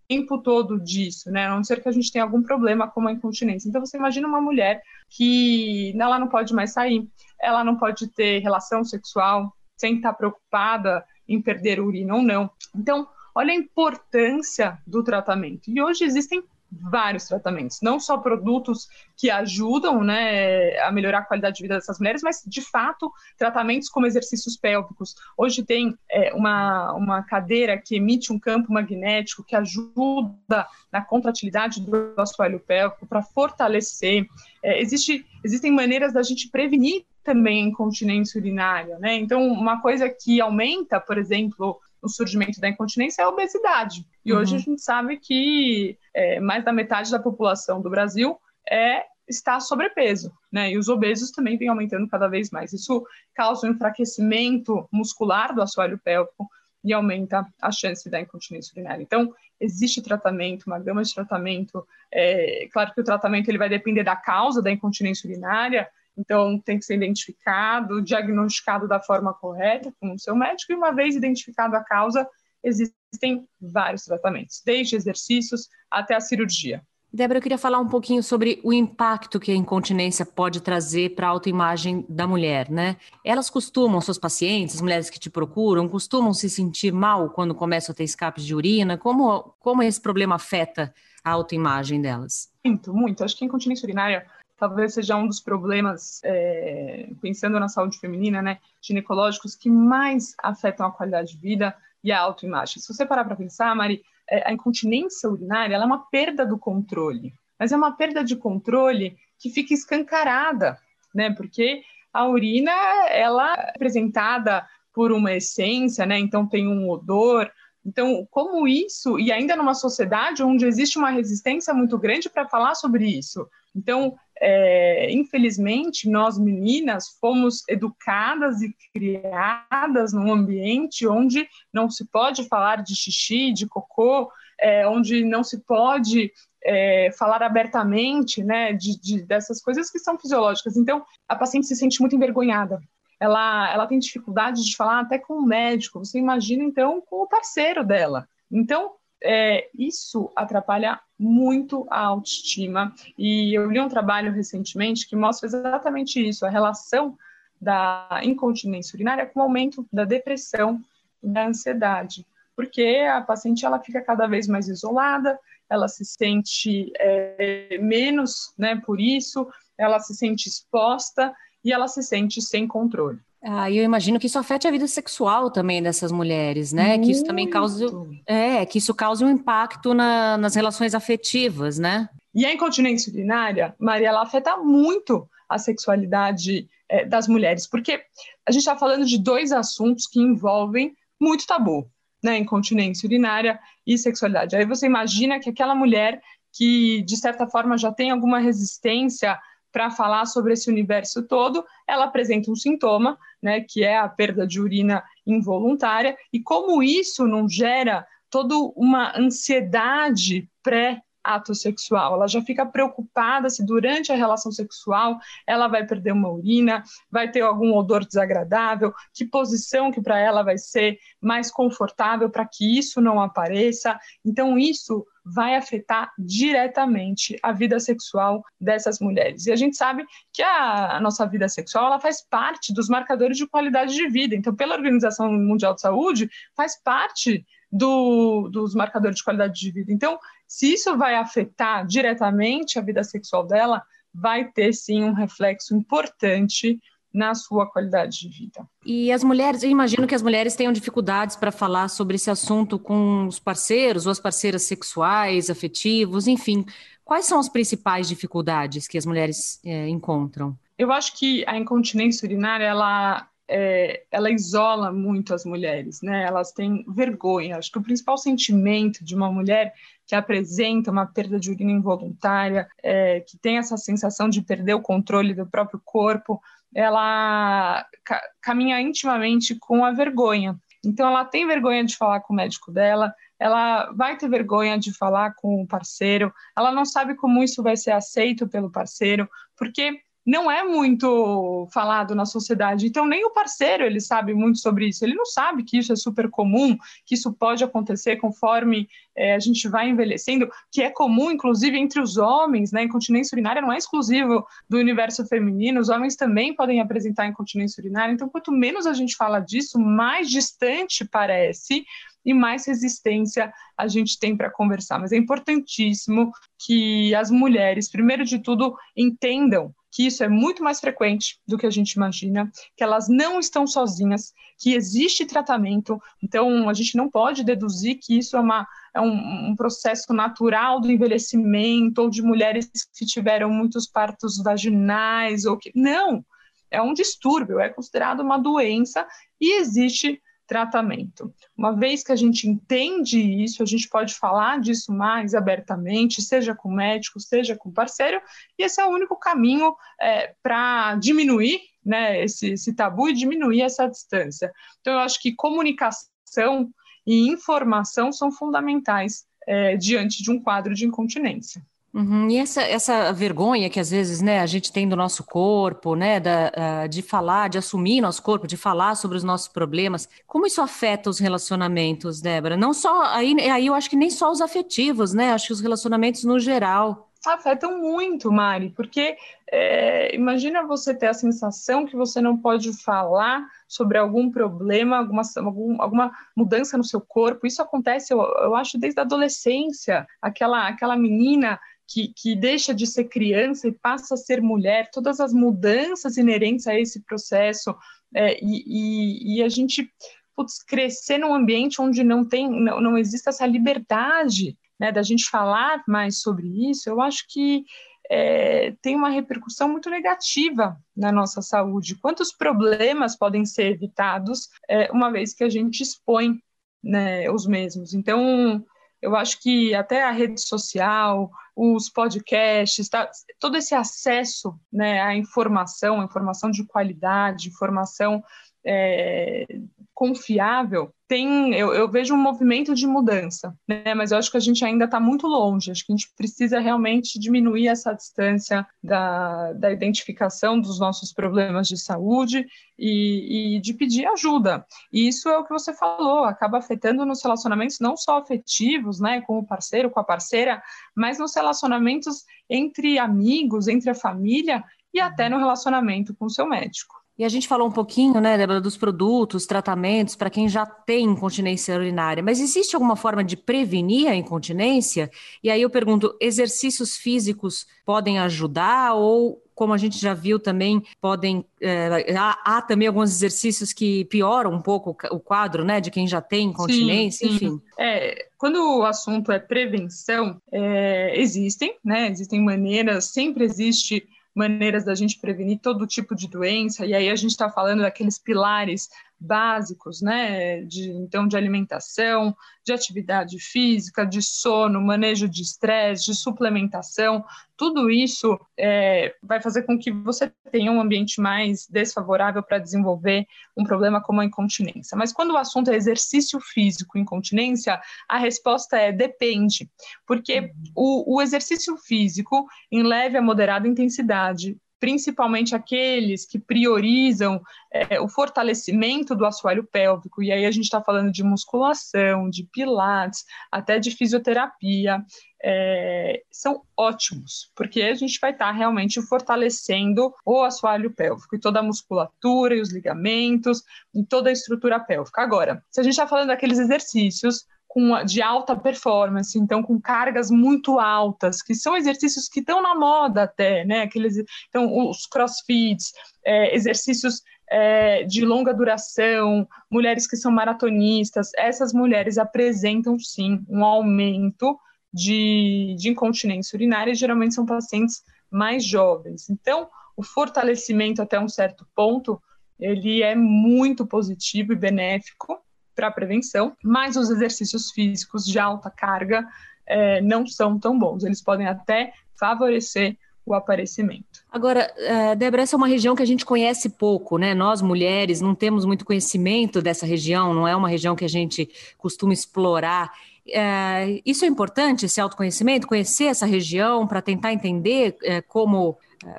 tempo 0.08 0.38
todo 0.38 0.78
disso, 0.78 1.28
né? 1.28 1.48
A 1.48 1.56
não 1.56 1.64
ser 1.64 1.82
que 1.82 1.88
a 1.88 1.92
gente 1.92 2.12
tenha 2.12 2.22
algum 2.22 2.40
problema 2.40 2.86
como 2.86 3.08
a 3.08 3.12
incontinência. 3.12 3.68
Então 3.68 3.84
você 3.84 3.96
imagina 3.96 4.28
uma 4.28 4.40
mulher 4.40 4.80
que 5.10 5.92
ela 5.98 6.20
não 6.20 6.28
pode 6.28 6.54
mais 6.54 6.72
sair, 6.72 7.04
ela 7.42 7.64
não 7.64 7.76
pode 7.76 8.06
ter 8.12 8.38
relação 8.38 8.84
sexual 8.84 9.52
sem 9.76 9.96
estar 9.96 10.12
preocupada 10.12 11.04
em 11.28 11.42
perder 11.42 11.80
urina 11.80 12.14
ou 12.14 12.22
não. 12.22 12.48
Então, 12.72 13.08
Olha 13.34 13.52
a 13.52 13.56
importância 13.56 14.78
do 14.86 15.02
tratamento. 15.02 15.70
E 15.70 15.82
hoje 15.82 16.04
existem 16.04 16.42
vários 16.82 17.26
tratamentos, 17.26 17.80
não 17.82 18.00
só 18.00 18.18
produtos 18.18 18.88
que 19.16 19.30
ajudam 19.30 20.02
né, 20.02 20.78
a 20.80 20.90
melhorar 20.90 21.18
a 21.18 21.24
qualidade 21.24 21.56
de 21.56 21.62
vida 21.62 21.76
dessas 21.76 21.98
mulheres, 21.98 22.22
mas 22.22 22.42
de 22.46 22.60
fato 22.60 23.12
tratamentos 23.38 23.88
como 23.88 24.06
exercícios 24.06 24.56
pélvicos. 24.56 25.14
Hoje 25.36 25.62
tem 25.62 25.96
é, 26.10 26.32
uma, 26.34 26.92
uma 26.94 27.22
cadeira 27.22 27.78
que 27.78 27.96
emite 27.96 28.32
um 28.32 28.38
campo 28.38 28.72
magnético 28.72 29.44
que 29.44 29.54
ajuda 29.54 30.66
na 30.90 31.02
contratilidade 31.02 31.80
do 31.80 32.14
assoalho 32.16 32.60
pélvico 32.60 33.06
para 33.06 33.22
fortalecer. 33.22 34.26
É, 34.62 34.80
existe, 34.80 35.24
existem 35.44 35.70
maneiras 35.70 36.12
da 36.12 36.22
gente 36.22 36.48
prevenir 36.48 37.04
também 37.22 37.68
incontinência 37.68 38.38
urinária, 38.38 38.98
né? 38.98 39.14
Então, 39.16 39.46
uma 39.46 39.80
coisa 39.80 40.10
que 40.10 40.42
aumenta, 40.42 41.00
por 41.00 41.16
exemplo, 41.16 41.80
o 42.04 42.08
surgimento 42.08 42.60
da 42.60 42.68
incontinência 42.68 43.22
é 43.22 43.24
a 43.24 43.28
obesidade. 43.28 44.06
E 44.24 44.32
uhum. 44.32 44.38
hoje 44.38 44.56
a 44.56 44.58
gente 44.58 44.82
sabe 44.82 45.16
que 45.16 45.98
é, 46.12 46.38
mais 46.38 46.64
da 46.64 46.72
metade 46.72 47.10
da 47.10 47.18
população 47.18 47.80
do 47.80 47.90
Brasil 47.90 48.38
é 48.70 49.04
está 49.26 49.58
sobrepeso, 49.58 50.30
né? 50.52 50.72
E 50.72 50.78
os 50.78 50.88
obesos 50.88 51.30
também 51.30 51.56
vêm 51.56 51.68
aumentando 51.68 52.06
cada 52.08 52.28
vez 52.28 52.50
mais. 52.50 52.74
Isso 52.74 53.06
causa 53.34 53.66
um 53.66 53.70
enfraquecimento 53.70 54.86
muscular 54.92 55.54
do 55.54 55.62
assoalho 55.62 55.98
pélvico 55.98 56.46
e 56.84 56.92
aumenta 56.92 57.46
a 57.60 57.72
chance 57.72 58.10
da 58.10 58.20
incontinência 58.20 58.72
urinária. 58.74 59.02
Então, 59.02 59.32
existe 59.58 60.02
tratamento, 60.02 60.66
uma 60.66 60.78
gama 60.78 61.02
de 61.02 61.14
tratamento. 61.14 61.86
É, 62.12 62.68
claro 62.70 62.92
que 62.92 63.00
o 63.00 63.04
tratamento 63.04 63.48
ele 63.48 63.56
vai 63.56 63.70
depender 63.70 64.04
da 64.04 64.14
causa 64.14 64.60
da 64.60 64.70
incontinência 64.70 65.26
urinária, 65.26 65.88
então, 66.16 66.58
tem 66.58 66.78
que 66.78 66.84
ser 66.84 66.94
identificado, 66.94 68.02
diagnosticado 68.02 68.86
da 68.86 69.00
forma 69.00 69.34
correta 69.34 69.92
com 70.00 70.12
o 70.14 70.18
seu 70.18 70.34
médico, 70.34 70.72
e 70.72 70.76
uma 70.76 70.92
vez 70.92 71.16
identificado 71.16 71.76
a 71.76 71.82
causa, 71.82 72.26
existem 72.62 73.46
vários 73.60 74.04
tratamentos, 74.04 74.62
desde 74.64 74.96
exercícios 74.96 75.68
até 75.90 76.14
a 76.14 76.20
cirurgia. 76.20 76.82
Débora, 77.12 77.38
eu 77.38 77.42
queria 77.42 77.58
falar 77.58 77.78
um 77.78 77.86
pouquinho 77.86 78.24
sobre 78.24 78.60
o 78.64 78.72
impacto 78.72 79.38
que 79.38 79.52
a 79.52 79.54
incontinência 79.54 80.26
pode 80.26 80.60
trazer 80.60 81.14
para 81.14 81.28
a 81.28 81.30
autoimagem 81.30 82.04
da 82.08 82.26
mulher, 82.26 82.68
né? 82.68 82.96
Elas 83.24 83.48
costumam, 83.48 84.00
suas 84.00 84.18
pacientes, 84.18 84.74
as 84.74 84.80
mulheres 84.80 85.08
que 85.08 85.20
te 85.20 85.30
procuram, 85.30 85.88
costumam 85.88 86.34
se 86.34 86.50
sentir 86.50 86.92
mal 86.92 87.30
quando 87.30 87.54
começam 87.54 87.92
a 87.92 87.94
ter 87.94 88.02
escapes 88.02 88.44
de 88.44 88.52
urina? 88.52 88.98
Como, 88.98 89.54
como 89.60 89.80
esse 89.84 90.00
problema 90.00 90.34
afeta 90.34 90.92
a 91.22 91.30
autoimagem 91.30 92.02
delas? 92.02 92.50
Muito, 92.64 92.92
muito. 92.92 93.22
Acho 93.22 93.38
que 93.38 93.44
a 93.44 93.46
incontinência 93.46 93.86
urinária 93.86 94.26
talvez 94.56 94.94
seja 94.94 95.16
um 95.16 95.26
dos 95.26 95.40
problemas, 95.40 96.20
é, 96.24 97.08
pensando 97.20 97.58
na 97.58 97.68
saúde 97.68 97.98
feminina, 97.98 98.40
né, 98.40 98.58
ginecológicos, 98.80 99.54
que 99.54 99.68
mais 99.68 100.34
afetam 100.42 100.86
a 100.86 100.92
qualidade 100.92 101.32
de 101.32 101.38
vida 101.38 101.76
e 102.02 102.12
a 102.12 102.20
autoimagem. 102.20 102.80
Se 102.80 102.92
você 102.92 103.04
parar 103.04 103.24
para 103.24 103.36
pensar, 103.36 103.74
Mari, 103.74 104.02
é, 104.28 104.48
a 104.48 104.52
incontinência 104.52 105.28
urinária 105.28 105.76
é 105.76 105.84
uma 105.84 106.06
perda 106.10 106.46
do 106.46 106.58
controle, 106.58 107.34
mas 107.58 107.72
é 107.72 107.76
uma 107.76 107.92
perda 107.92 108.22
de 108.22 108.36
controle 108.36 109.16
que 109.38 109.50
fica 109.50 109.74
escancarada, 109.74 110.78
né, 111.14 111.34
porque 111.34 111.82
a 112.12 112.28
urina, 112.28 112.72
ela 113.10 113.54
é 113.54 113.72
representada 113.72 114.66
por 114.92 115.10
uma 115.10 115.32
essência, 115.32 116.06
né, 116.06 116.18
então 116.18 116.46
tem 116.46 116.68
um 116.68 116.88
odor, 116.88 117.50
Então, 117.84 118.26
como 118.30 118.66
isso, 118.66 119.18
e 119.18 119.30
ainda 119.30 119.54
numa 119.54 119.74
sociedade 119.74 120.42
onde 120.42 120.64
existe 120.64 120.96
uma 120.98 121.10
resistência 121.10 121.74
muito 121.74 121.98
grande 121.98 122.30
para 122.30 122.48
falar 122.48 122.74
sobre 122.74 123.06
isso. 123.06 123.46
Então, 123.76 124.16
é, 124.40 125.10
infelizmente, 125.12 126.08
nós 126.08 126.38
meninas 126.38 127.16
fomos 127.20 127.62
educadas 127.68 128.60
e 128.62 128.74
criadas 128.92 130.12
num 130.12 130.32
ambiente 130.32 131.06
onde 131.06 131.48
não 131.72 131.88
se 131.88 132.04
pode 132.06 132.46
falar 132.48 132.82
de 132.82 132.94
xixi, 132.96 133.52
de 133.52 133.66
cocô, 133.66 134.30
é, 134.60 134.86
onde 134.86 135.24
não 135.24 135.44
se 135.44 135.60
pode 135.64 136.32
é, 136.64 137.10
falar 137.18 137.42
abertamente 137.42 138.42
né, 138.42 138.72
de, 138.72 139.00
de, 139.00 139.22
dessas 139.22 139.60
coisas 139.60 139.90
que 139.90 139.98
são 139.98 140.18
fisiológicas. 140.18 140.76
Então, 140.76 141.04
a 141.28 141.36
paciente 141.36 141.66
se 141.66 141.76
sente 141.76 142.00
muito 142.00 142.16
envergonhada. 142.16 142.80
Ela, 143.20 143.72
ela 143.72 143.86
tem 143.86 143.98
dificuldade 143.98 144.64
de 144.64 144.76
falar 144.76 145.00
até 145.00 145.18
com 145.18 145.34
o 145.34 145.46
médico. 145.46 145.98
Você 145.98 146.18
imagina, 146.18 146.64
então, 146.64 147.00
com 147.02 147.22
o 147.22 147.28
parceiro 147.28 147.84
dela. 147.84 148.26
Então, 148.50 148.92
é, 149.22 149.68
isso 149.78 150.30
atrapalha 150.34 151.00
muito 151.18 151.86
a 151.90 152.00
autoestima. 152.00 152.94
E 153.16 153.54
eu 153.56 153.70
li 153.70 153.80
um 153.80 153.88
trabalho 153.88 154.32
recentemente 154.32 155.08
que 155.08 155.16
mostra 155.16 155.46
exatamente 155.46 156.26
isso, 156.26 156.44
a 156.44 156.50
relação 156.50 157.16
da 157.60 158.20
incontinência 158.22 158.96
urinária 158.96 159.26
com 159.26 159.40
o 159.40 159.42
aumento 159.42 159.86
da 159.92 160.04
depressão 160.04 160.80
e 161.22 161.28
da 161.28 161.46
ansiedade. 161.46 162.26
Porque 162.54 163.04
a 163.10 163.20
paciente 163.20 163.64
ela 163.64 163.80
fica 163.80 164.00
cada 164.00 164.26
vez 164.26 164.46
mais 164.46 164.68
isolada, 164.68 165.38
ela 165.68 165.88
se 165.88 166.04
sente 166.04 166.92
é, 166.98 167.78
menos 167.78 168.52
né, 168.58 168.80
por 168.84 169.00
isso, 169.00 169.48
ela 169.78 169.98
se 169.98 170.14
sente 170.14 170.48
exposta 170.48 171.34
e 171.64 171.72
ela 171.72 171.88
se 171.88 172.02
sente 172.02 172.40
sem 172.42 172.68
controle. 172.68 173.18
Ah, 173.46 173.70
eu 173.70 173.84
imagino 173.84 174.18
que 174.18 174.26
isso 174.26 174.38
afete 174.38 174.66
a 174.66 174.70
vida 174.70 174.86
sexual 174.86 175.50
também 175.50 175.82
dessas 175.82 176.10
mulheres, 176.10 176.72
né? 176.72 176.94
Muito. 176.94 177.04
Que 177.04 177.12
isso 177.12 177.24
também 177.24 177.48
cause, 177.48 177.84
é, 178.26 178.64
que 178.64 178.78
isso 178.78 178.94
cause 178.94 179.22
um 179.22 179.30
impacto 179.30 179.92
na, 179.92 180.38
nas 180.38 180.54
relações 180.54 180.94
afetivas, 180.94 181.78
né? 181.78 182.08
E 182.34 182.46
a 182.46 182.52
incontinência 182.52 183.12
urinária, 183.12 183.74
Maria, 183.78 184.08
ela 184.08 184.22
afeta 184.22 184.56
muito 184.56 185.28
a 185.46 185.58
sexualidade 185.58 186.68
é, 186.88 187.04
das 187.04 187.28
mulheres, 187.28 187.66
porque 187.66 188.00
a 188.46 188.50
gente 188.50 188.62
está 188.62 188.76
falando 188.76 189.04
de 189.04 189.18
dois 189.18 189.52
assuntos 189.52 190.06
que 190.06 190.20
envolvem 190.20 190.96
muito 191.20 191.46
tabu, 191.46 191.86
né? 192.22 192.38
Incontinência 192.38 193.06
urinária 193.06 193.60
e 193.86 193.98
sexualidade. 193.98 194.56
Aí 194.56 194.64
você 194.64 194.86
imagina 194.86 195.38
que 195.38 195.50
aquela 195.50 195.74
mulher 195.74 196.20
que, 196.50 197.02
de 197.02 197.16
certa 197.16 197.46
forma, 197.46 197.76
já 197.76 197.92
tem 197.92 198.10
alguma 198.10 198.38
resistência 198.38 199.38
para 199.74 199.90
falar 199.90 200.24
sobre 200.26 200.52
esse 200.52 200.70
universo 200.70 201.26
todo, 201.26 201.64
ela 201.84 202.04
apresenta 202.04 202.48
um 202.48 202.54
sintoma, 202.54 203.18
né, 203.42 203.60
que 203.60 203.82
é 203.82 203.98
a 203.98 204.08
perda 204.08 204.46
de 204.46 204.60
urina 204.60 205.02
involuntária, 205.26 206.16
e 206.32 206.40
como 206.40 206.80
isso 206.80 207.26
não 207.26 207.48
gera 207.48 208.06
toda 208.30 208.54
uma 208.76 209.18
ansiedade 209.18 210.48
pré 210.62 211.02
ato 211.24 211.54
sexual. 211.54 212.14
Ela 212.14 212.28
já 212.28 212.42
fica 212.42 212.66
preocupada 212.66 213.48
se 213.48 213.64
durante 213.64 214.12
a 214.12 214.16
relação 214.16 214.52
sexual 214.52 215.18
ela 215.46 215.66
vai 215.66 215.86
perder 215.86 216.12
uma 216.12 216.28
urina, 216.30 216.82
vai 217.10 217.30
ter 217.30 217.40
algum 217.40 217.74
odor 217.74 218.04
desagradável, 218.04 218.92
que 219.12 219.24
posição 219.24 219.90
que 219.90 220.02
para 220.02 220.18
ela 220.18 220.42
vai 220.42 220.58
ser 220.58 220.98
mais 221.20 221.50
confortável 221.50 222.28
para 222.28 222.46
que 222.46 222.78
isso 222.78 223.00
não 223.00 223.20
apareça. 223.20 223.98
Então 224.24 224.58
isso 224.58 225.06
vai 225.24 225.56
afetar 225.56 226.12
diretamente 226.18 227.38
a 227.42 227.50
vida 227.50 227.80
sexual 227.80 228.44
dessas 228.60 229.00
mulheres. 229.00 229.46
E 229.46 229.52
a 229.52 229.56
gente 229.56 229.76
sabe 229.76 230.04
que 230.30 230.42
a, 230.42 231.00
nossa 231.00 231.26
vida 231.26 231.48
sexual 231.48 231.86
ela 231.86 231.98
faz 231.98 232.22
parte 232.28 232.74
dos 232.74 232.88
marcadores 232.88 233.38
de 233.38 233.46
qualidade 233.46 233.94
de 233.94 234.06
vida. 234.08 234.36
Então, 234.36 234.54
pela 234.54 234.74
Organização 234.74 235.32
Mundial 235.32 235.74
de 235.74 235.80
Saúde, 235.80 236.28
faz 236.54 236.80
parte 236.82 237.44
do, 237.72 238.48
dos 238.52 238.74
marcadores 238.74 239.16
de 239.16 239.24
qualidade 239.24 239.58
de 239.58 239.72
vida. 239.72 239.90
Então, 239.90 240.18
se 240.54 240.72
isso 240.72 240.96
vai 240.96 241.16
afetar 241.16 241.84
diretamente 241.84 242.78
a 242.78 242.82
vida 242.82 243.02
sexual 243.02 243.44
dela, 243.44 243.82
vai 244.14 244.44
ter 244.52 244.72
sim 244.72 245.02
um 245.02 245.12
reflexo 245.12 245.74
importante 245.74 246.78
na 247.12 247.34
sua 247.34 247.68
qualidade 247.68 248.20
de 248.20 248.28
vida. 248.28 248.64
E 248.86 249.10
as 249.10 249.24
mulheres, 249.24 249.64
eu 249.64 249.70
imagino 249.70 250.06
que 250.06 250.14
as 250.14 250.22
mulheres 250.22 250.54
tenham 250.54 250.72
dificuldades 250.72 251.34
para 251.34 251.50
falar 251.50 251.88
sobre 251.88 252.14
esse 252.14 252.30
assunto 252.30 252.78
com 252.78 253.26
os 253.26 253.40
parceiros 253.40 254.06
ou 254.06 254.12
as 254.12 254.20
parceiras 254.20 254.62
sexuais, 254.62 255.50
afetivos, 255.50 256.28
enfim. 256.28 256.64
Quais 257.04 257.26
são 257.26 257.40
as 257.40 257.48
principais 257.48 258.06
dificuldades 258.06 258.86
que 258.86 258.96
as 258.96 259.04
mulheres 259.04 259.60
é, 259.64 259.88
encontram? 259.88 260.56
Eu 260.78 260.92
acho 260.92 261.18
que 261.18 261.44
a 261.48 261.58
incontinência 261.58 262.26
urinária 262.26 262.64
ela 262.64 263.28
é, 263.48 264.04
ela 264.10 264.30
isola 264.30 264.92
muito 264.92 265.34
as 265.34 265.44
mulheres, 265.44 266.00
né? 266.02 266.24
Elas 266.24 266.52
têm 266.52 266.84
vergonha. 266.88 267.58
Acho 267.58 267.70
que 267.70 267.78
o 267.78 267.82
principal 267.82 268.16
sentimento 268.16 269.04
de 269.04 269.14
uma 269.14 269.30
mulher 269.30 269.72
que 270.06 270.14
apresenta 270.14 270.90
uma 270.90 271.06
perda 271.06 271.38
de 271.38 271.50
urina 271.50 271.72
involuntária, 271.72 272.68
é, 272.82 273.20
que 273.20 273.38
tem 273.38 273.58
essa 273.58 273.76
sensação 273.76 274.28
de 274.28 274.42
perder 274.42 274.74
o 274.74 274.82
controle 274.82 275.34
do 275.34 275.46
próprio 275.46 275.80
corpo, 275.84 276.40
ela 276.74 277.86
ca 278.04 278.20
caminha 278.42 278.80
intimamente 278.80 279.54
com 279.54 279.84
a 279.84 279.92
vergonha. 279.92 280.58
Então, 280.84 281.08
ela 281.08 281.24
tem 281.24 281.46
vergonha 281.46 281.84
de 281.84 281.96
falar 281.96 282.20
com 282.20 282.34
o 282.34 282.36
médico 282.36 282.70
dela, 282.70 283.14
ela 283.38 283.90
vai 283.92 284.16
ter 284.16 284.28
vergonha 284.28 284.78
de 284.78 284.92
falar 284.92 285.34
com 285.34 285.62
o 285.62 285.66
parceiro, 285.66 286.32
ela 286.56 286.70
não 286.72 286.84
sabe 286.84 287.14
como 287.14 287.42
isso 287.42 287.62
vai 287.62 287.76
ser 287.76 287.92
aceito 287.92 288.48
pelo 288.48 288.70
parceiro, 288.70 289.28
porque 289.56 290.00
não 290.24 290.50
é 290.50 290.64
muito 290.64 291.68
falado 291.72 292.14
na 292.14 292.24
sociedade. 292.24 292.86
Então, 292.86 293.06
nem 293.06 293.24
o 293.26 293.30
parceiro 293.30 293.84
ele 293.84 294.00
sabe 294.00 294.32
muito 294.32 294.58
sobre 294.58 294.88
isso. 294.88 295.04
Ele 295.04 295.14
não 295.14 295.26
sabe 295.26 295.62
que 295.64 295.76
isso 295.76 295.92
é 295.92 295.96
super 295.96 296.30
comum, 296.30 296.76
que 297.04 297.14
isso 297.14 297.32
pode 297.32 297.62
acontecer 297.62 298.16
conforme 298.16 298.88
é, 299.16 299.34
a 299.34 299.38
gente 299.38 299.68
vai 299.68 299.88
envelhecendo, 299.88 300.50
que 300.72 300.82
é 300.82 300.90
comum, 300.90 301.30
inclusive, 301.30 301.78
entre 301.78 302.00
os 302.00 302.16
homens. 302.16 302.72
Né? 302.72 302.84
Incontinência 302.84 303.34
urinária 303.34 303.60
não 303.60 303.72
é 303.72 303.76
exclusivo 303.76 304.46
do 304.68 304.78
universo 304.78 305.26
feminino, 305.26 305.80
os 305.80 305.88
homens 305.90 306.16
também 306.16 306.54
podem 306.54 306.80
apresentar 306.80 307.26
incontinência 307.26 307.80
urinária. 307.80 308.12
Então, 308.12 308.28
quanto 308.28 308.50
menos 308.50 308.86
a 308.86 308.94
gente 308.94 309.16
fala 309.16 309.40
disso, 309.40 309.78
mais 309.78 310.30
distante 310.30 311.04
parece 311.04 311.84
e 312.24 312.32
mais 312.32 312.66
resistência 312.66 313.52
a 313.76 313.86
gente 313.86 314.18
tem 314.18 314.36
para 314.36 314.50
conversar. 314.50 314.98
Mas 314.98 315.12
é 315.12 315.16
importantíssimo 315.16 316.32
que 316.58 317.14
as 317.14 317.30
mulheres, 317.30 317.90
primeiro 317.90 318.24
de 318.24 318.38
tudo, 318.38 318.74
entendam 318.96 319.74
que 319.94 320.04
isso 320.04 320.24
é 320.24 320.28
muito 320.28 320.60
mais 320.60 320.80
frequente 320.80 321.38
do 321.46 321.56
que 321.56 321.64
a 321.64 321.70
gente 321.70 321.92
imagina, 321.92 322.50
que 322.76 322.82
elas 322.82 323.08
não 323.08 323.38
estão 323.38 323.64
sozinhas, 323.64 324.34
que 324.58 324.74
existe 324.74 325.24
tratamento. 325.24 326.02
Então, 326.20 326.68
a 326.68 326.74
gente 326.74 326.96
não 326.96 327.08
pode 327.08 327.44
deduzir 327.44 328.00
que 328.02 328.18
isso 328.18 328.36
é, 328.36 328.40
uma, 328.40 328.66
é 328.92 329.00
um, 329.00 329.50
um 329.50 329.54
processo 329.56 330.12
natural 330.12 330.80
do 330.80 330.90
envelhecimento 330.90 332.02
ou 332.02 332.10
de 332.10 332.22
mulheres 332.22 332.68
que 332.92 333.06
tiveram 333.06 333.48
muitos 333.50 333.86
partos 333.86 334.42
vaginais 334.42 335.44
ou 335.44 335.56
que 335.56 335.70
não. 335.76 336.24
É 336.72 336.82
um 336.82 336.92
distúrbio, 336.92 337.60
é 337.60 337.68
considerado 337.68 338.18
uma 338.18 338.36
doença 338.36 339.06
e 339.40 339.60
existe 339.60 340.20
tratamento. 340.46 341.32
Uma 341.56 341.72
vez 341.74 342.02
que 342.02 342.12
a 342.12 342.16
gente 342.16 342.48
entende 342.48 343.18
isso, 343.18 343.62
a 343.62 343.66
gente 343.66 343.88
pode 343.88 344.14
falar 344.14 344.60
disso 344.60 344.92
mais 344.92 345.34
abertamente, 345.34 346.22
seja 346.22 346.54
com 346.54 346.70
médico, 346.70 347.18
seja 347.18 347.56
com 347.56 347.70
parceiro, 347.70 348.20
e 348.58 348.64
esse 348.64 348.80
é 348.80 348.84
o 348.84 348.90
único 348.90 349.16
caminho 349.16 349.74
é, 350.00 350.34
para 350.42 350.96
diminuir 350.96 351.60
né, 351.84 352.22
esse, 352.24 352.52
esse 352.52 352.74
tabu 352.74 353.08
e 353.08 353.14
diminuir 353.14 353.62
essa 353.62 353.86
distância. 353.86 354.52
Então, 354.80 354.94
eu 354.94 355.00
acho 355.00 355.20
que 355.20 355.34
comunicação 355.34 356.70
e 357.06 357.28
informação 357.28 358.12
são 358.12 358.32
fundamentais 358.32 359.26
é, 359.46 359.76
diante 359.76 360.22
de 360.22 360.30
um 360.30 360.40
quadro 360.40 360.74
de 360.74 360.86
incontinência. 360.86 361.64
Uhum, 361.94 362.28
e 362.28 362.38
essa, 362.38 362.60
essa 362.60 363.12
vergonha 363.12 363.70
que 363.70 363.78
às 363.78 363.88
vezes 363.88 364.20
né, 364.20 364.40
a 364.40 364.46
gente 364.46 364.72
tem 364.72 364.88
do 364.88 364.96
nosso 364.96 365.22
corpo, 365.22 365.94
né, 365.94 366.18
da, 366.18 366.50
uh, 366.84 366.88
de 366.88 367.00
falar, 367.02 367.48
de 367.48 367.56
assumir 367.56 368.00
nosso 368.00 368.20
corpo, 368.20 368.48
de 368.48 368.56
falar 368.56 368.96
sobre 368.96 369.16
os 369.16 369.22
nossos 369.22 369.46
problemas, 369.46 370.08
como 370.26 370.44
isso 370.44 370.60
afeta 370.60 371.08
os 371.08 371.20
relacionamentos, 371.20 372.20
Débora? 372.20 372.56
Não 372.56 372.74
só, 372.74 373.04
aí, 373.04 373.36
aí 373.48 373.66
eu 373.66 373.74
acho 373.74 373.88
que 373.88 373.94
nem 373.94 374.10
só 374.10 374.32
os 374.32 374.40
afetivos, 374.40 375.14
né? 375.14 375.32
Acho 375.32 375.46
que 375.46 375.52
os 375.52 375.60
relacionamentos 375.60 376.24
no 376.24 376.40
geral. 376.40 377.08
Afetam 377.24 377.78
muito, 377.78 378.30
Mari, 378.30 378.70
porque 378.70 379.16
é, 379.50 380.14
imagina 380.14 380.66
você 380.66 380.92
ter 380.92 381.06
a 381.06 381.14
sensação 381.14 381.86
que 381.86 381.96
você 381.96 382.20
não 382.20 382.36
pode 382.36 382.72
falar 382.82 383.46
sobre 383.68 383.96
algum 383.96 384.30
problema, 384.30 384.98
alguma, 384.98 385.22
algum, 385.36 385.80
alguma 385.80 386.12
mudança 386.36 386.76
no 386.76 386.84
seu 386.84 387.00
corpo. 387.00 387.46
Isso 387.46 387.62
acontece, 387.62 388.12
eu, 388.12 388.20
eu 388.20 388.54
acho, 388.54 388.78
desde 388.78 389.00
a 389.00 389.04
adolescência. 389.04 390.06
Aquela, 390.20 390.68
aquela 390.68 390.96
menina 390.96 391.58
que, 391.86 392.12
que 392.16 392.34
deixa 392.34 392.74
de 392.74 392.86
ser 392.86 393.04
criança 393.04 393.68
e 393.68 393.72
passa 393.72 394.14
a 394.14 394.18
ser 394.18 394.40
mulher, 394.40 394.90
todas 394.90 395.20
as 395.20 395.32
mudanças 395.32 396.16
inerentes 396.16 396.66
a 396.66 396.78
esse 396.78 397.02
processo, 397.04 397.74
é, 398.14 398.38
e, 398.42 398.64
e, 398.66 399.36
e, 399.36 399.42
a 399.42 399.48
gente 399.48 399.90
putz, 400.36 400.62
crescer 400.62 401.18
num 401.18 401.34
ambiente 401.34 401.80
onde 401.80 402.02
não 402.02 402.24
tem, 402.24 402.48
não, 402.48 402.80
não 402.80 402.98
existe 402.98 403.28
essa 403.28 403.46
liberdade 403.46 404.56
né, 404.78 404.90
da 404.92 405.02
gente 405.02 405.28
falar 405.28 405.82
mais 405.86 406.20
sobre 406.20 406.70
isso, 406.70 406.88
eu 406.88 407.00
acho 407.00 407.24
que 407.28 407.64
é, 408.10 408.74
tem 408.82 408.94
uma 408.94 409.08
repercussão 409.08 409.68
muito 409.68 409.88
negativa 409.88 410.76
na 410.96 411.10
nossa 411.10 411.40
saúde. 411.40 411.96
Quantos 411.96 412.32
problemas 412.32 413.16
podem 413.16 413.46
ser 413.46 413.72
evitados 413.72 414.48
é, 414.68 414.90
uma 414.92 415.10
vez 415.10 415.32
que 415.32 415.44
a 415.44 415.48
gente 415.48 415.82
expõe 415.82 416.38
né, 416.82 417.30
os 417.30 417.46
mesmos. 417.46 417.94
Então, 417.94 418.62
eu 419.00 419.16
acho 419.16 419.40
que 419.40 419.74
até 419.74 420.02
a 420.02 420.10
rede 420.10 420.40
social, 420.40 421.30
os 421.56 421.88
podcasts, 421.88 422.88
tá, 422.88 423.08
todo 423.38 423.56
esse 423.56 423.74
acesso 423.74 424.58
né, 424.72 425.00
à 425.00 425.14
informação, 425.14 426.02
informação 426.02 426.50
de 426.50 426.64
qualidade, 426.64 427.48
informação 427.48 428.22
é, 428.64 429.46
confiável, 429.92 430.92
tem, 431.14 431.54
eu, 431.54 431.72
eu, 431.72 431.88
vejo 431.88 432.12
um 432.12 432.20
movimento 432.20 432.74
de 432.74 432.88
mudança, 432.88 433.56
né? 433.68 433.94
Mas 433.94 434.10
eu 434.10 434.18
acho 434.18 434.32
que 434.32 434.36
a 434.36 434.40
gente 434.40 434.64
ainda 434.64 434.84
está 434.84 434.98
muito 434.98 435.28
longe. 435.28 435.70
Acho 435.70 435.86
que 435.86 435.92
a 435.92 435.96
gente 435.96 436.12
precisa 436.16 436.58
realmente 436.58 437.20
diminuir 437.20 437.68
essa 437.68 437.92
distância 437.92 438.66
da, 438.82 439.52
da 439.52 439.70
identificação 439.70 440.60
dos 440.60 440.80
nossos 440.80 441.12
problemas 441.12 441.68
de 441.68 441.76
saúde 441.78 442.44
e, 442.76 443.56
e, 443.56 443.60
de 443.60 443.74
pedir 443.74 444.06
ajuda. 444.06 444.66
E 444.92 445.06
isso 445.06 445.28
é 445.28 445.38
o 445.38 445.44
que 445.44 445.52
você 445.52 445.72
falou, 445.72 446.24
acaba 446.24 446.58
afetando 446.58 447.06
nos 447.06 447.22
relacionamentos 447.22 447.78
não 447.78 447.96
só 447.96 448.18
afetivos, 448.18 448.98
né, 448.98 449.20
com 449.20 449.38
o 449.38 449.46
parceiro, 449.46 449.90
com 449.90 450.00
a 450.00 450.04
parceira, 450.04 450.60
mas 450.96 451.20
nos 451.20 451.32
relacionamentos 451.36 452.24
entre 452.50 452.98
amigos, 452.98 453.68
entre 453.68 453.88
a 453.88 453.94
família 453.94 454.64
e 454.92 454.98
até 454.98 455.28
no 455.28 455.38
relacionamento 455.38 456.12
com 456.12 456.24
o 456.24 456.30
seu 456.30 456.44
médico. 456.44 457.03
E 457.16 457.24
a 457.24 457.28
gente 457.28 457.46
falou 457.46 457.68
um 457.68 457.72
pouquinho, 457.72 458.20
né, 458.20 458.36
Débora, 458.36 458.60
dos 458.60 458.76
produtos, 458.76 459.46
tratamentos 459.46 460.16
para 460.16 460.30
quem 460.30 460.48
já 460.48 460.66
tem 460.66 461.04
incontinência 461.04 461.76
urinária, 461.76 462.22
mas 462.22 462.40
existe 462.40 462.74
alguma 462.74 462.96
forma 462.96 463.22
de 463.22 463.36
prevenir 463.36 464.08
a 464.08 464.16
incontinência? 464.16 465.08
E 465.42 465.48
aí 465.48 465.62
eu 465.62 465.70
pergunto: 465.70 466.16
exercícios 466.20 466.96
físicos 466.96 467.66
podem 467.84 468.18
ajudar 468.18 468.94
ou 468.94 469.40
como 469.54 469.72
a 469.72 469.78
gente 469.78 469.98
já 469.98 470.12
viu 470.12 470.38
também, 470.38 470.82
podem. 471.00 471.44
É, 471.60 472.16
há, 472.16 472.38
há, 472.44 472.62
também 472.62 472.88
alguns 472.88 473.10
exercícios 473.10 473.72
que 473.72 474.04
pioram 474.06 474.52
um 474.52 474.60
pouco 474.60 474.96
o 475.10 475.20
quadro, 475.20 475.64
né, 475.64 475.80
de 475.80 475.90
quem 475.90 476.06
já 476.06 476.20
tem 476.20 476.48
incontinência, 476.48 477.28
sim, 477.28 477.38
sim. 477.38 477.46
enfim. 477.46 477.62
É, 477.78 478.26
quando 478.36 478.56
o 478.56 478.84
assunto 478.84 479.30
é 479.30 479.38
prevenção, 479.38 480.40
é, 480.50 481.18
existem, 481.18 481.76
né, 481.84 482.08
existem 482.10 482.42
maneiras, 482.42 483.06
sempre 483.06 483.44
existe 483.44 484.06
maneiras 484.34 484.84
da 484.84 484.94
gente 484.94 485.18
prevenir 485.18 485.60
todo 485.60 485.86
tipo 485.86 486.14
de 486.14 486.28
doença, 486.28 486.84
e 486.84 486.92
aí 486.92 487.08
a 487.08 487.16
gente 487.16 487.30
está 487.30 487.48
falando 487.48 487.82
daqueles 487.82 488.18
pilares 488.18 488.88
básicos, 489.24 490.02
né, 490.02 490.62
de, 490.62 490.90
então 490.90 491.26
de 491.26 491.36
alimentação, 491.36 492.36
de 492.64 492.72
atividade 492.72 493.38
física, 493.38 494.04
de 494.04 494.22
sono, 494.22 494.80
manejo 494.80 495.28
de 495.28 495.42
estresse, 495.42 496.06
de 496.06 496.14
suplementação, 496.14 497.24
tudo 497.56 497.90
isso 497.90 498.38
é, 498.58 499.14
vai 499.22 499.40
fazer 499.40 499.62
com 499.62 499.78
que 499.78 499.90
você 499.90 500.32
tenha 500.50 500.72
um 500.72 500.80
ambiente 500.80 501.20
mais 501.20 501.66
desfavorável 501.68 502.42
para 502.42 502.58
desenvolver 502.58 503.26
um 503.56 503.64
problema 503.64 504.02
como 504.02 504.20
a 504.20 504.24
incontinência. 504.24 504.96
Mas 504.96 505.12
quando 505.12 505.32
o 505.32 505.36
assunto 505.36 505.70
é 505.70 505.76
exercício 505.76 506.40
físico 506.40 506.98
incontinência, 506.98 507.80
a 508.08 508.18
resposta 508.18 508.76
é 508.76 508.90
depende, 508.90 509.70
porque 510.06 510.52
o, 510.74 511.16
o 511.16 511.22
exercício 511.22 511.76
físico 511.76 512.46
em 512.70 512.82
leve 512.82 513.16
a 513.16 513.22
moderada 513.22 513.68
intensidade 513.68 514.56
principalmente 514.84 515.54
aqueles 515.54 516.26
que 516.26 516.38
priorizam 516.38 517.40
é, 517.72 517.98
o 517.98 518.06
fortalecimento 518.06 519.16
do 519.16 519.24
assoalho 519.24 519.64
pélvico, 519.64 520.22
e 520.22 520.30
aí 520.30 520.44
a 520.44 520.50
gente 520.50 520.64
está 520.64 520.78
falando 520.78 521.10
de 521.10 521.22
musculação, 521.22 522.28
de 522.28 522.44
pilates, 522.52 523.24
até 523.50 523.78
de 523.78 523.90
fisioterapia, 523.90 525.02
é, 525.42 526.22
são 526.30 526.60
ótimos, 526.76 527.50
porque 527.56 527.80
a 527.80 527.94
gente 527.94 528.18
vai 528.20 528.32
estar 528.32 528.48
tá 528.48 528.52
realmente 528.52 529.00
fortalecendo 529.00 530.12
o 530.22 530.42
assoalho 530.42 530.94
pélvico 530.94 531.34
e 531.34 531.40
toda 531.40 531.60
a 531.60 531.62
musculatura 531.62 532.54
e 532.54 532.60
os 532.60 532.70
ligamentos 532.70 533.62
e 533.94 534.04
toda 534.04 534.28
a 534.28 534.34
estrutura 534.34 534.78
pélvica. 534.78 535.22
Agora, 535.22 535.64
se 535.70 535.80
a 535.80 535.82
gente 535.82 535.94
está 535.94 536.06
falando 536.06 536.28
daqueles 536.28 536.58
exercícios 536.58 537.46
com, 537.74 538.04
de 538.04 538.22
alta 538.22 538.54
performance, 538.54 539.36
então 539.36 539.60
com 539.60 539.80
cargas 539.80 540.30
muito 540.30 540.78
altas, 540.78 541.42
que 541.42 541.56
são 541.56 541.76
exercícios 541.76 542.28
que 542.28 542.38
estão 542.38 542.62
na 542.62 542.72
moda 542.72 543.24
até, 543.24 543.64
né? 543.64 543.82
Aqueles, 543.82 544.14
então, 544.48 544.88
os 544.88 545.06
crossfits, 545.06 545.92
é, 546.24 546.54
exercícios 546.54 547.20
é, 547.50 548.04
de 548.04 548.24
longa 548.24 548.54
duração, 548.54 549.48
mulheres 549.68 550.06
que 550.06 550.16
são 550.16 550.30
maratonistas, 550.30 551.32
essas 551.36 551.72
mulheres 551.72 552.16
apresentam 552.16 552.96
sim 552.96 553.44
um 553.48 553.64
aumento 553.64 554.56
de, 554.92 555.74
de 555.76 555.88
incontinência 555.88 556.56
urinária, 556.56 556.92
e 556.92 556.94
geralmente 556.94 557.34
são 557.34 557.44
pacientes 557.44 558.04
mais 558.30 558.64
jovens. 558.64 559.28
Então, 559.28 559.68
o 559.96 560.02
fortalecimento 560.04 561.02
até 561.02 561.18
um 561.18 561.28
certo 561.28 561.66
ponto, 561.74 562.22
ele 562.56 563.02
é 563.02 563.16
muito 563.16 563.84
positivo 563.84 564.52
e 564.52 564.56
benéfico, 564.56 565.43
para 565.74 565.90
prevenção, 565.90 566.56
mas 566.62 566.96
os 566.96 567.10
exercícios 567.10 567.70
físicos 567.70 568.24
de 568.24 568.38
alta 568.38 568.70
carga 568.70 569.26
é, 569.66 570.00
não 570.00 570.26
são 570.26 570.58
tão 570.58 570.78
bons. 570.78 571.04
Eles 571.04 571.22
podem 571.22 571.46
até 571.46 571.92
favorecer 572.18 572.96
o 573.26 573.32
aparecimento. 573.32 574.22
Agora, 574.30 574.70
é, 574.76 575.16
Débora, 575.16 575.42
essa 575.42 575.56
é 575.56 575.58
uma 575.58 575.66
região 575.66 575.96
que 575.96 576.02
a 576.02 576.06
gente 576.06 576.26
conhece 576.26 576.68
pouco, 576.68 577.16
né? 577.16 577.34
Nós, 577.34 577.62
mulheres, 577.62 578.20
não 578.20 578.34
temos 578.34 578.64
muito 578.64 578.84
conhecimento 578.84 579.62
dessa 579.62 579.86
região, 579.86 580.34
não 580.34 580.46
é 580.46 580.54
uma 580.54 580.68
região 580.68 580.94
que 580.94 581.04
a 581.04 581.08
gente 581.08 581.48
costuma 581.78 582.12
explorar. 582.12 582.92
É, 583.26 584.02
isso 584.04 584.26
é 584.26 584.28
importante, 584.28 584.84
esse 584.84 585.00
autoconhecimento, 585.00 585.66
conhecer 585.66 586.04
essa 586.04 586.26
região 586.26 586.86
para 586.86 587.00
tentar 587.00 587.32
entender 587.32 587.96
é, 588.02 588.20
como, 588.20 588.76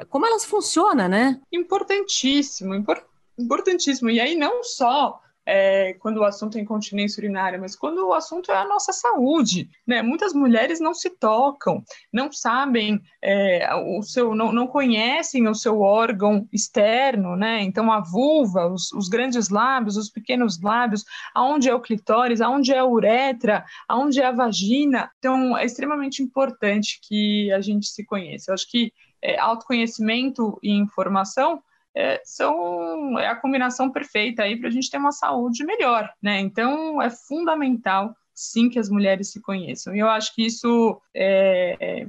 como 0.09 0.27
elas 0.27 0.45
funcionam, 0.45 1.07
né? 1.07 1.39
Importantíssimo, 1.51 2.75
impor, 2.75 3.03
importantíssimo. 3.39 4.11
E 4.11 4.19
aí 4.19 4.35
não 4.35 4.63
só 4.63 5.19
é, 5.45 5.93
quando 5.99 6.17
o 6.17 6.23
assunto 6.23 6.57
é 6.57 6.61
incontinência 6.61 7.21
urinária, 7.21 7.59
mas 7.59 7.75
quando 7.75 8.07
o 8.07 8.13
assunto 8.13 8.51
é 8.51 8.57
a 8.57 8.67
nossa 8.67 8.91
saúde, 8.91 9.69
né? 9.85 10.01
Muitas 10.01 10.33
mulheres 10.33 10.79
não 10.79 10.93
se 10.93 11.09
tocam, 11.09 11.83
não 12.11 12.31
sabem 12.31 12.99
é, 13.21 13.69
o 13.75 14.01
seu, 14.01 14.33
não, 14.33 14.51
não 14.51 14.67
conhecem 14.67 15.47
o 15.47 15.53
seu 15.53 15.81
órgão 15.81 16.47
externo, 16.51 17.35
né? 17.35 17.61
Então 17.61 17.91
a 17.91 17.99
vulva, 17.99 18.67
os, 18.67 18.91
os 18.91 19.07
grandes 19.07 19.49
lábios, 19.49 19.97
os 19.97 20.09
pequenos 20.09 20.59
lábios, 20.61 21.03
aonde 21.33 21.69
é 21.69 21.75
o 21.75 21.81
clitóris, 21.81 22.41
aonde 22.41 22.73
é 22.73 22.79
a 22.79 22.85
uretra, 22.85 23.63
aonde 23.87 24.19
é 24.19 24.25
a 24.25 24.31
vagina. 24.31 25.11
Então 25.19 25.57
é 25.57 25.65
extremamente 25.65 26.23
importante 26.23 26.99
que 27.07 27.51
a 27.51 27.61
gente 27.61 27.87
se 27.87 28.03
conheça. 28.05 28.49
Eu 28.49 28.55
acho 28.55 28.69
que 28.69 28.91
é, 29.21 29.39
autoconhecimento 29.39 30.59
e 30.61 30.71
informação 30.71 31.61
é, 31.95 32.21
são 32.25 33.17
é 33.17 33.27
a 33.27 33.35
combinação 33.35 33.89
perfeita 33.89 34.43
aí 34.43 34.59
para 34.59 34.67
a 34.67 34.71
gente 34.71 34.89
ter 34.89 34.97
uma 34.97 35.11
saúde 35.11 35.63
melhor, 35.63 36.11
né? 36.21 36.39
Então 36.39 37.01
é 37.01 37.09
fundamental 37.09 38.15
sim 38.33 38.69
que 38.69 38.77
as 38.77 38.89
mulheres 38.89 39.31
se 39.31 39.41
conheçam. 39.41 39.95
E 39.95 39.99
eu 39.99 40.09
acho 40.09 40.35
que 40.35 40.45
isso 40.45 41.01
é, 41.15 42.05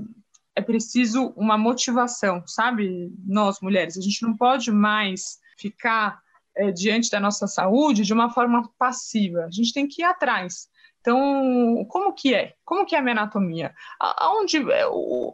é 0.56 0.60
preciso 0.60 1.32
uma 1.36 1.56
motivação, 1.56 2.42
sabe? 2.46 3.12
Nós 3.24 3.60
mulheres, 3.60 3.96
a 3.96 4.00
gente 4.00 4.22
não 4.22 4.36
pode 4.36 4.72
mais 4.72 5.38
ficar 5.56 6.20
é, 6.56 6.72
diante 6.72 7.10
da 7.10 7.20
nossa 7.20 7.46
saúde 7.46 8.02
de 8.02 8.12
uma 8.12 8.30
forma 8.30 8.68
passiva. 8.78 9.44
A 9.44 9.50
gente 9.50 9.72
tem 9.72 9.86
que 9.86 10.02
ir 10.02 10.04
atrás. 10.04 10.68
Então, 11.06 11.84
como 11.88 12.12
que 12.12 12.34
é? 12.34 12.54
Como 12.64 12.84
que 12.84 12.96
é 12.96 12.98
a 12.98 13.00
minha 13.00 13.12
anatomia? 13.12 13.72
Aonde, 14.00 14.56
é, 14.56 14.82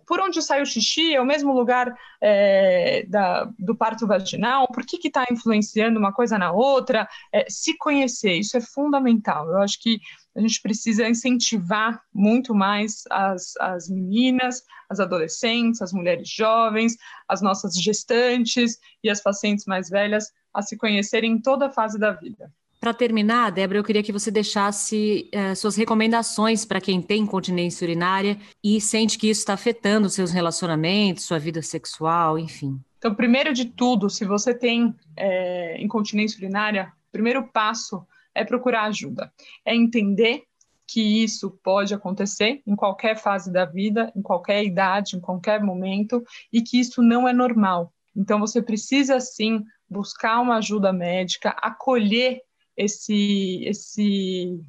por 0.06 0.20
onde 0.20 0.42
sai 0.42 0.60
o 0.60 0.66
xixi? 0.66 1.14
É 1.14 1.20
o 1.20 1.24
mesmo 1.24 1.54
lugar 1.54 1.96
é, 2.20 3.06
da, 3.08 3.44
do 3.58 3.74
parto 3.74 4.06
vaginal? 4.06 4.68
Por 4.68 4.84
que 4.84 4.98
está 5.02 5.24
influenciando 5.30 5.98
uma 5.98 6.12
coisa 6.12 6.36
na 6.36 6.52
outra? 6.52 7.08
É, 7.32 7.46
se 7.48 7.74
conhecer, 7.78 8.34
isso 8.34 8.54
é 8.54 8.60
fundamental. 8.60 9.48
Eu 9.48 9.62
acho 9.62 9.80
que 9.80 9.98
a 10.36 10.40
gente 10.42 10.60
precisa 10.60 11.08
incentivar 11.08 12.02
muito 12.12 12.54
mais 12.54 13.04
as, 13.10 13.56
as 13.58 13.88
meninas, 13.88 14.62
as 14.90 15.00
adolescentes, 15.00 15.80
as 15.80 15.94
mulheres 15.94 16.28
jovens, 16.28 16.98
as 17.26 17.40
nossas 17.40 17.74
gestantes 17.82 18.78
e 19.02 19.08
as 19.08 19.22
pacientes 19.22 19.64
mais 19.64 19.88
velhas 19.88 20.30
a 20.52 20.60
se 20.60 20.76
conhecerem 20.76 21.32
em 21.32 21.40
toda 21.40 21.68
a 21.68 21.70
fase 21.70 21.98
da 21.98 22.10
vida. 22.10 22.52
Para 22.82 22.92
terminar, 22.92 23.52
Débora, 23.52 23.78
eu 23.78 23.84
queria 23.84 24.02
que 24.02 24.10
você 24.10 24.28
deixasse 24.28 25.30
uh, 25.32 25.54
suas 25.54 25.76
recomendações 25.76 26.64
para 26.64 26.80
quem 26.80 27.00
tem 27.00 27.22
incontinência 27.22 27.84
urinária 27.84 28.36
e 28.60 28.80
sente 28.80 29.16
que 29.16 29.30
isso 29.30 29.42
está 29.42 29.52
afetando 29.52 30.10
seus 30.10 30.32
relacionamentos, 30.32 31.22
sua 31.22 31.38
vida 31.38 31.62
sexual, 31.62 32.36
enfim. 32.40 32.80
Então, 32.98 33.14
primeiro 33.14 33.52
de 33.52 33.66
tudo, 33.66 34.10
se 34.10 34.24
você 34.24 34.52
tem 34.52 34.92
é, 35.16 35.80
incontinência 35.80 36.36
urinária, 36.38 36.92
o 37.08 37.12
primeiro 37.12 37.46
passo 37.52 38.04
é 38.34 38.44
procurar 38.44 38.86
ajuda, 38.86 39.32
é 39.64 39.76
entender 39.76 40.42
que 40.84 41.22
isso 41.22 41.52
pode 41.62 41.94
acontecer 41.94 42.62
em 42.66 42.74
qualquer 42.74 43.16
fase 43.16 43.52
da 43.52 43.64
vida, 43.64 44.12
em 44.16 44.22
qualquer 44.22 44.64
idade, 44.64 45.14
em 45.14 45.20
qualquer 45.20 45.62
momento, 45.62 46.20
e 46.52 46.60
que 46.60 46.80
isso 46.80 47.00
não 47.00 47.28
é 47.28 47.32
normal. 47.32 47.92
Então, 48.16 48.40
você 48.40 48.60
precisa 48.60 49.20
sim 49.20 49.62
buscar 49.88 50.40
uma 50.40 50.56
ajuda 50.56 50.92
médica, 50.92 51.50
acolher 51.62 52.40
esse, 52.76 53.64
esse, 53.64 54.60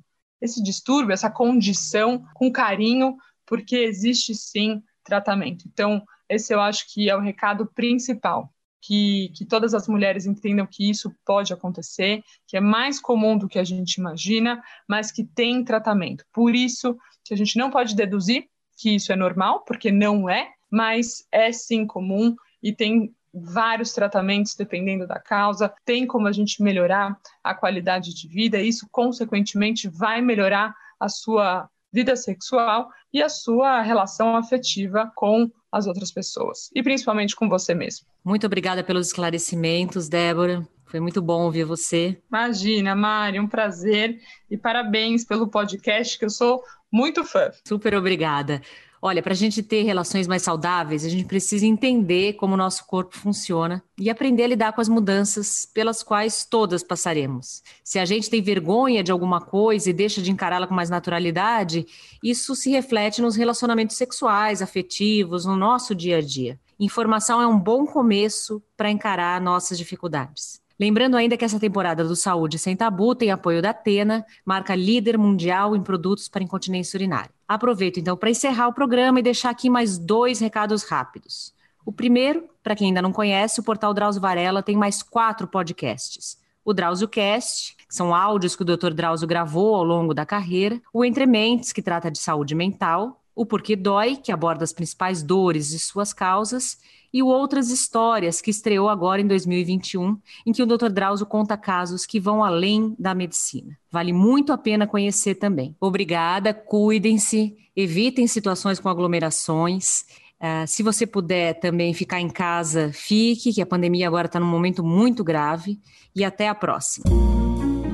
esse 0.42 0.62
distúrbio, 0.63 1.13
essa 1.13 1.30
condição 1.30 2.26
com 2.34 2.52
carinho, 2.52 3.16
porque 3.46 3.76
existe 3.76 4.34
sim 4.36 4.82
tratamento. 5.04 5.66
Então, 5.68 6.04
esse 6.30 6.54
eu 6.54 6.62
acho 6.62 6.92
que 6.94 7.10
é 7.10 7.16
o 7.16 7.22
recado 7.22 7.66
principal. 7.74 8.54
que, 8.86 9.32
que 9.34 9.46
todas 9.46 9.74
as 9.74 9.88
mulheres 9.88 10.26
entendam 10.26 10.68
que 10.70 10.89
isso 10.89 11.10
pode 11.26 11.54
acontecer, 11.54 12.22
que 12.46 12.58
é 12.58 12.60
mais 12.60 13.00
comum 13.00 13.38
do 13.38 13.48
que 13.48 13.58
a 13.58 13.63
gente 13.63 13.94
imagina, 13.96 14.62
mas 14.88 15.12
que 15.12 15.24
tem 15.24 15.63
tratamento. 15.63 16.26
Por 16.34 16.54
isso 16.54 16.98
que 17.24 17.34
a 17.34 17.38
gente 17.38 17.58
não 17.58 17.70
pode 17.72 17.96
deduzir 17.96 18.50
que 18.78 18.96
isso 18.96 19.13
é 19.13 19.16
normal, 19.16 19.63
porque 19.66 19.89
não 19.92 20.30
é, 20.30 20.52
mas 20.70 21.26
é 21.32 21.52
sim 21.52 21.86
comum 21.86 22.36
e 22.62 22.74
tem 22.74 23.16
vários 23.34 23.93
tratamentos 23.93 24.56
dependendo 24.56 25.08
da 25.08 25.19
causa, 25.19 25.74
tem 25.84 26.06
como 26.06 26.28
a 26.28 26.32
gente 26.32 26.62
melhorar 26.62 27.17
a 27.43 27.56
qualidade 27.56 28.13
de 28.13 28.28
vida, 28.28 28.60
e 28.60 28.67
isso 28.67 28.88
consequentemente 28.91 29.88
vai 29.88 30.22
melhorar 30.22 30.76
a 31.00 31.10
sua 31.10 31.67
vida 31.91 32.15
sexual 32.15 32.89
e 33.12 33.22
a 33.22 33.30
sua 33.30 33.82
relação 33.82 34.36
afetiva 34.36 35.12
com 35.15 35.50
as 35.72 35.88
outras 35.88 36.12
pessoas 36.12 36.69
e 36.76 36.82
principalmente 36.82 37.36
com 37.36 37.50
você 37.50 37.74
mesmo. 37.74 38.08
Muito 38.24 38.46
obrigada 38.46 38.84
pelos 38.84 39.08
esclarecimentos, 39.08 40.08
Débora. 40.08 40.67
Foi 40.86 41.00
muito 41.00 41.22
bom 41.22 41.43
ouvir 41.43 41.63
você. 41.63 42.22
Imagina, 42.30 42.96
Mari, 42.96 43.39
um 43.39 43.48
prazer 43.48 44.19
e 44.50 44.56
parabéns 44.56 45.26
pelo 45.26 45.48
podcast, 45.48 46.19
que 46.19 46.26
eu 46.26 46.30
sou 46.30 46.62
muito 46.91 47.24
fã. 47.24 47.52
Super 47.67 47.96
obrigada. 47.96 48.62
Olha, 49.06 49.22
para 49.22 49.34
a 49.34 49.36
gente 49.36 49.62
ter 49.62 49.84
relações 49.84 50.30
mais 50.30 50.44
saudáveis, 50.44 51.04
a 51.04 51.10
gente 51.10 51.26
precisa 51.26 51.66
entender 51.66 52.36
como 52.36 52.54
o 52.54 52.58
nosso 52.58 52.88
corpo 52.88 53.18
funciona 53.18 53.84
e 54.00 54.10
aprender 54.10 54.44
a 54.44 54.48
lidar 54.48 54.72
com 54.72 54.80
as 54.80 54.88
mudanças 54.88 55.66
pelas 55.74 56.02
quais 56.02 56.46
todas 56.46 56.82
passaremos. 56.82 57.62
Se 57.84 58.00
a 58.00 58.06
gente 58.06 58.30
tem 58.30 58.42
vergonha 58.42 59.04
de 59.04 59.12
alguma 59.12 59.42
coisa 59.42 59.89
e 59.89 59.94
deixa 59.94 60.22
de 60.22 60.32
encará-la 60.32 60.68
com 60.68 60.74
mais 60.74 60.89
naturalidade, 60.89 61.86
isso 62.24 62.56
se 62.56 62.70
reflete 62.70 63.22
nos 63.22 63.36
relacionamentos 63.36 63.98
sexuais, 63.98 64.62
afetivos, 64.62 65.44
no 65.44 65.58
nosso 65.58 65.94
dia 65.94 66.20
a 66.20 66.22
dia. 66.22 66.58
Informação 66.80 67.42
é 67.42 67.46
um 67.46 67.60
bom 67.60 67.86
começo 67.86 68.63
para 68.78 68.89
encarar 68.89 69.42
nossas 69.42 69.78
dificuldades. 69.78 70.62
Lembrando 70.80 71.16
ainda 71.16 71.38
que 71.38 71.46
essa 71.46 71.60
temporada 71.60 72.04
do 72.04 72.16
Saúde 72.16 72.58
Sem 72.58 72.76
Tabu 72.76 73.14
tem 73.14 73.30
apoio 73.30 73.62
da 73.62 73.70
Atena, 73.70 74.26
marca 74.44 74.76
líder 74.76 75.18
mundial 75.18 75.76
em 75.76 75.84
produtos 75.84 76.28
para 76.28 76.44
incontinência 76.44 76.98
urinária. 76.98 77.30
Aproveito 77.48 78.00
então 78.00 78.18
para 78.18 78.32
encerrar 78.32 78.68
o 78.68 78.74
programa 78.74 79.20
e 79.20 79.24
deixar 79.24 79.52
aqui 79.52 79.70
mais 79.70 79.98
dois 79.98 80.40
recados 80.40 80.84
rápidos. 80.84 81.54
O 81.86 81.92
primeiro, 81.92 82.50
para 82.64 82.76
quem 82.76 82.88
ainda 82.88 83.02
não 83.02 83.12
conhece, 83.12 83.60
o 83.60 83.64
portal 83.64 83.94
Drauzio 83.94 84.22
Varela 84.22 84.64
tem 84.64 84.76
mais 84.76 85.04
quatro 85.04 85.48
podcasts. 85.48 86.38
O 86.66 86.74
Drauzio 86.74 87.10
Cast, 87.10 87.76
que 87.76 87.94
são 87.94 88.16
áudios 88.16 88.56
que 88.56 88.62
o 88.62 88.66
Dr. 88.66 88.94
Drauzio 88.94 89.28
gravou 89.28 89.76
ao 89.76 89.84
longo 89.84 90.14
da 90.14 90.26
carreira. 90.26 90.82
O 90.94 91.04
Entre 91.04 91.26
Mentes, 91.26 91.74
que 91.74 91.82
trata 91.82 92.10
de 92.10 92.20
saúde 92.20 92.56
mental. 92.56 93.22
O 93.36 93.46
Porquê 93.46 93.76
Dói, 93.76 94.16
que 94.16 94.32
aborda 94.32 94.64
as 94.64 94.72
principais 94.72 95.22
dores 95.22 95.72
e 95.72 95.80
suas 95.80 96.14
causas 96.14 96.78
e 97.13 97.21
o 97.21 97.28
Outras 97.28 97.69
Histórias, 97.69 98.41
que 98.41 98.49
estreou 98.49 98.89
agora 98.89 99.21
em 99.21 99.28
2021, 99.28 100.17
em 100.45 100.52
que 100.52 100.63
o 100.63 100.65
Dr. 100.65 100.89
Drauzio 100.89 101.28
conta 101.28 101.56
casos 101.56 102.08
que 102.08 102.19
vão 102.19 102.43
além 102.43 102.95
da 102.97 103.13
medicina. 103.13 103.78
Vale 103.91 104.12
muito 104.12 104.52
a 104.52 104.58
pena 104.58 104.88
conhecer 104.88 105.36
também. 105.36 105.76
Obrigada, 105.80 106.54
cuidem-se, 106.54 107.56
evitem 107.76 108.26
situações 108.26 108.80
com 108.80 108.89
aglomerações. 108.89 110.06
Uh, 110.41 110.67
se 110.67 110.82
você 110.82 111.06
puder 111.06 111.60
também 111.60 111.93
ficar 111.93 112.19
em 112.19 112.30
casa, 112.30 112.91
fique, 112.91 113.54
que 113.54 113.62
a 113.62 113.65
pandemia 113.65 114.08
agora 114.08 114.26
está 114.26 114.39
num 114.39 114.47
momento 114.47 114.84
muito 114.84 115.23
grave. 115.23 115.80
E 116.15 116.23
até 116.23 116.47
a 116.47 116.56
próxima. 116.56 117.06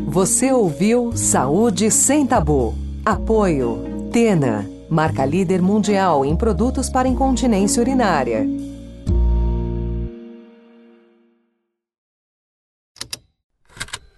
Você 0.08 0.52
ouviu 0.52 1.12
Saúde 1.16 1.92
Sem 1.92 2.26
Tabu. 2.26 2.74
Apoio. 3.06 4.10
Tena, 4.12 4.70
marca 4.90 5.26
líder 5.26 5.62
mundial 5.62 6.26
em 6.26 6.36
produtos 6.36 6.90
para 6.90 7.08
incontinência 7.08 7.80
urinária. 7.80 8.69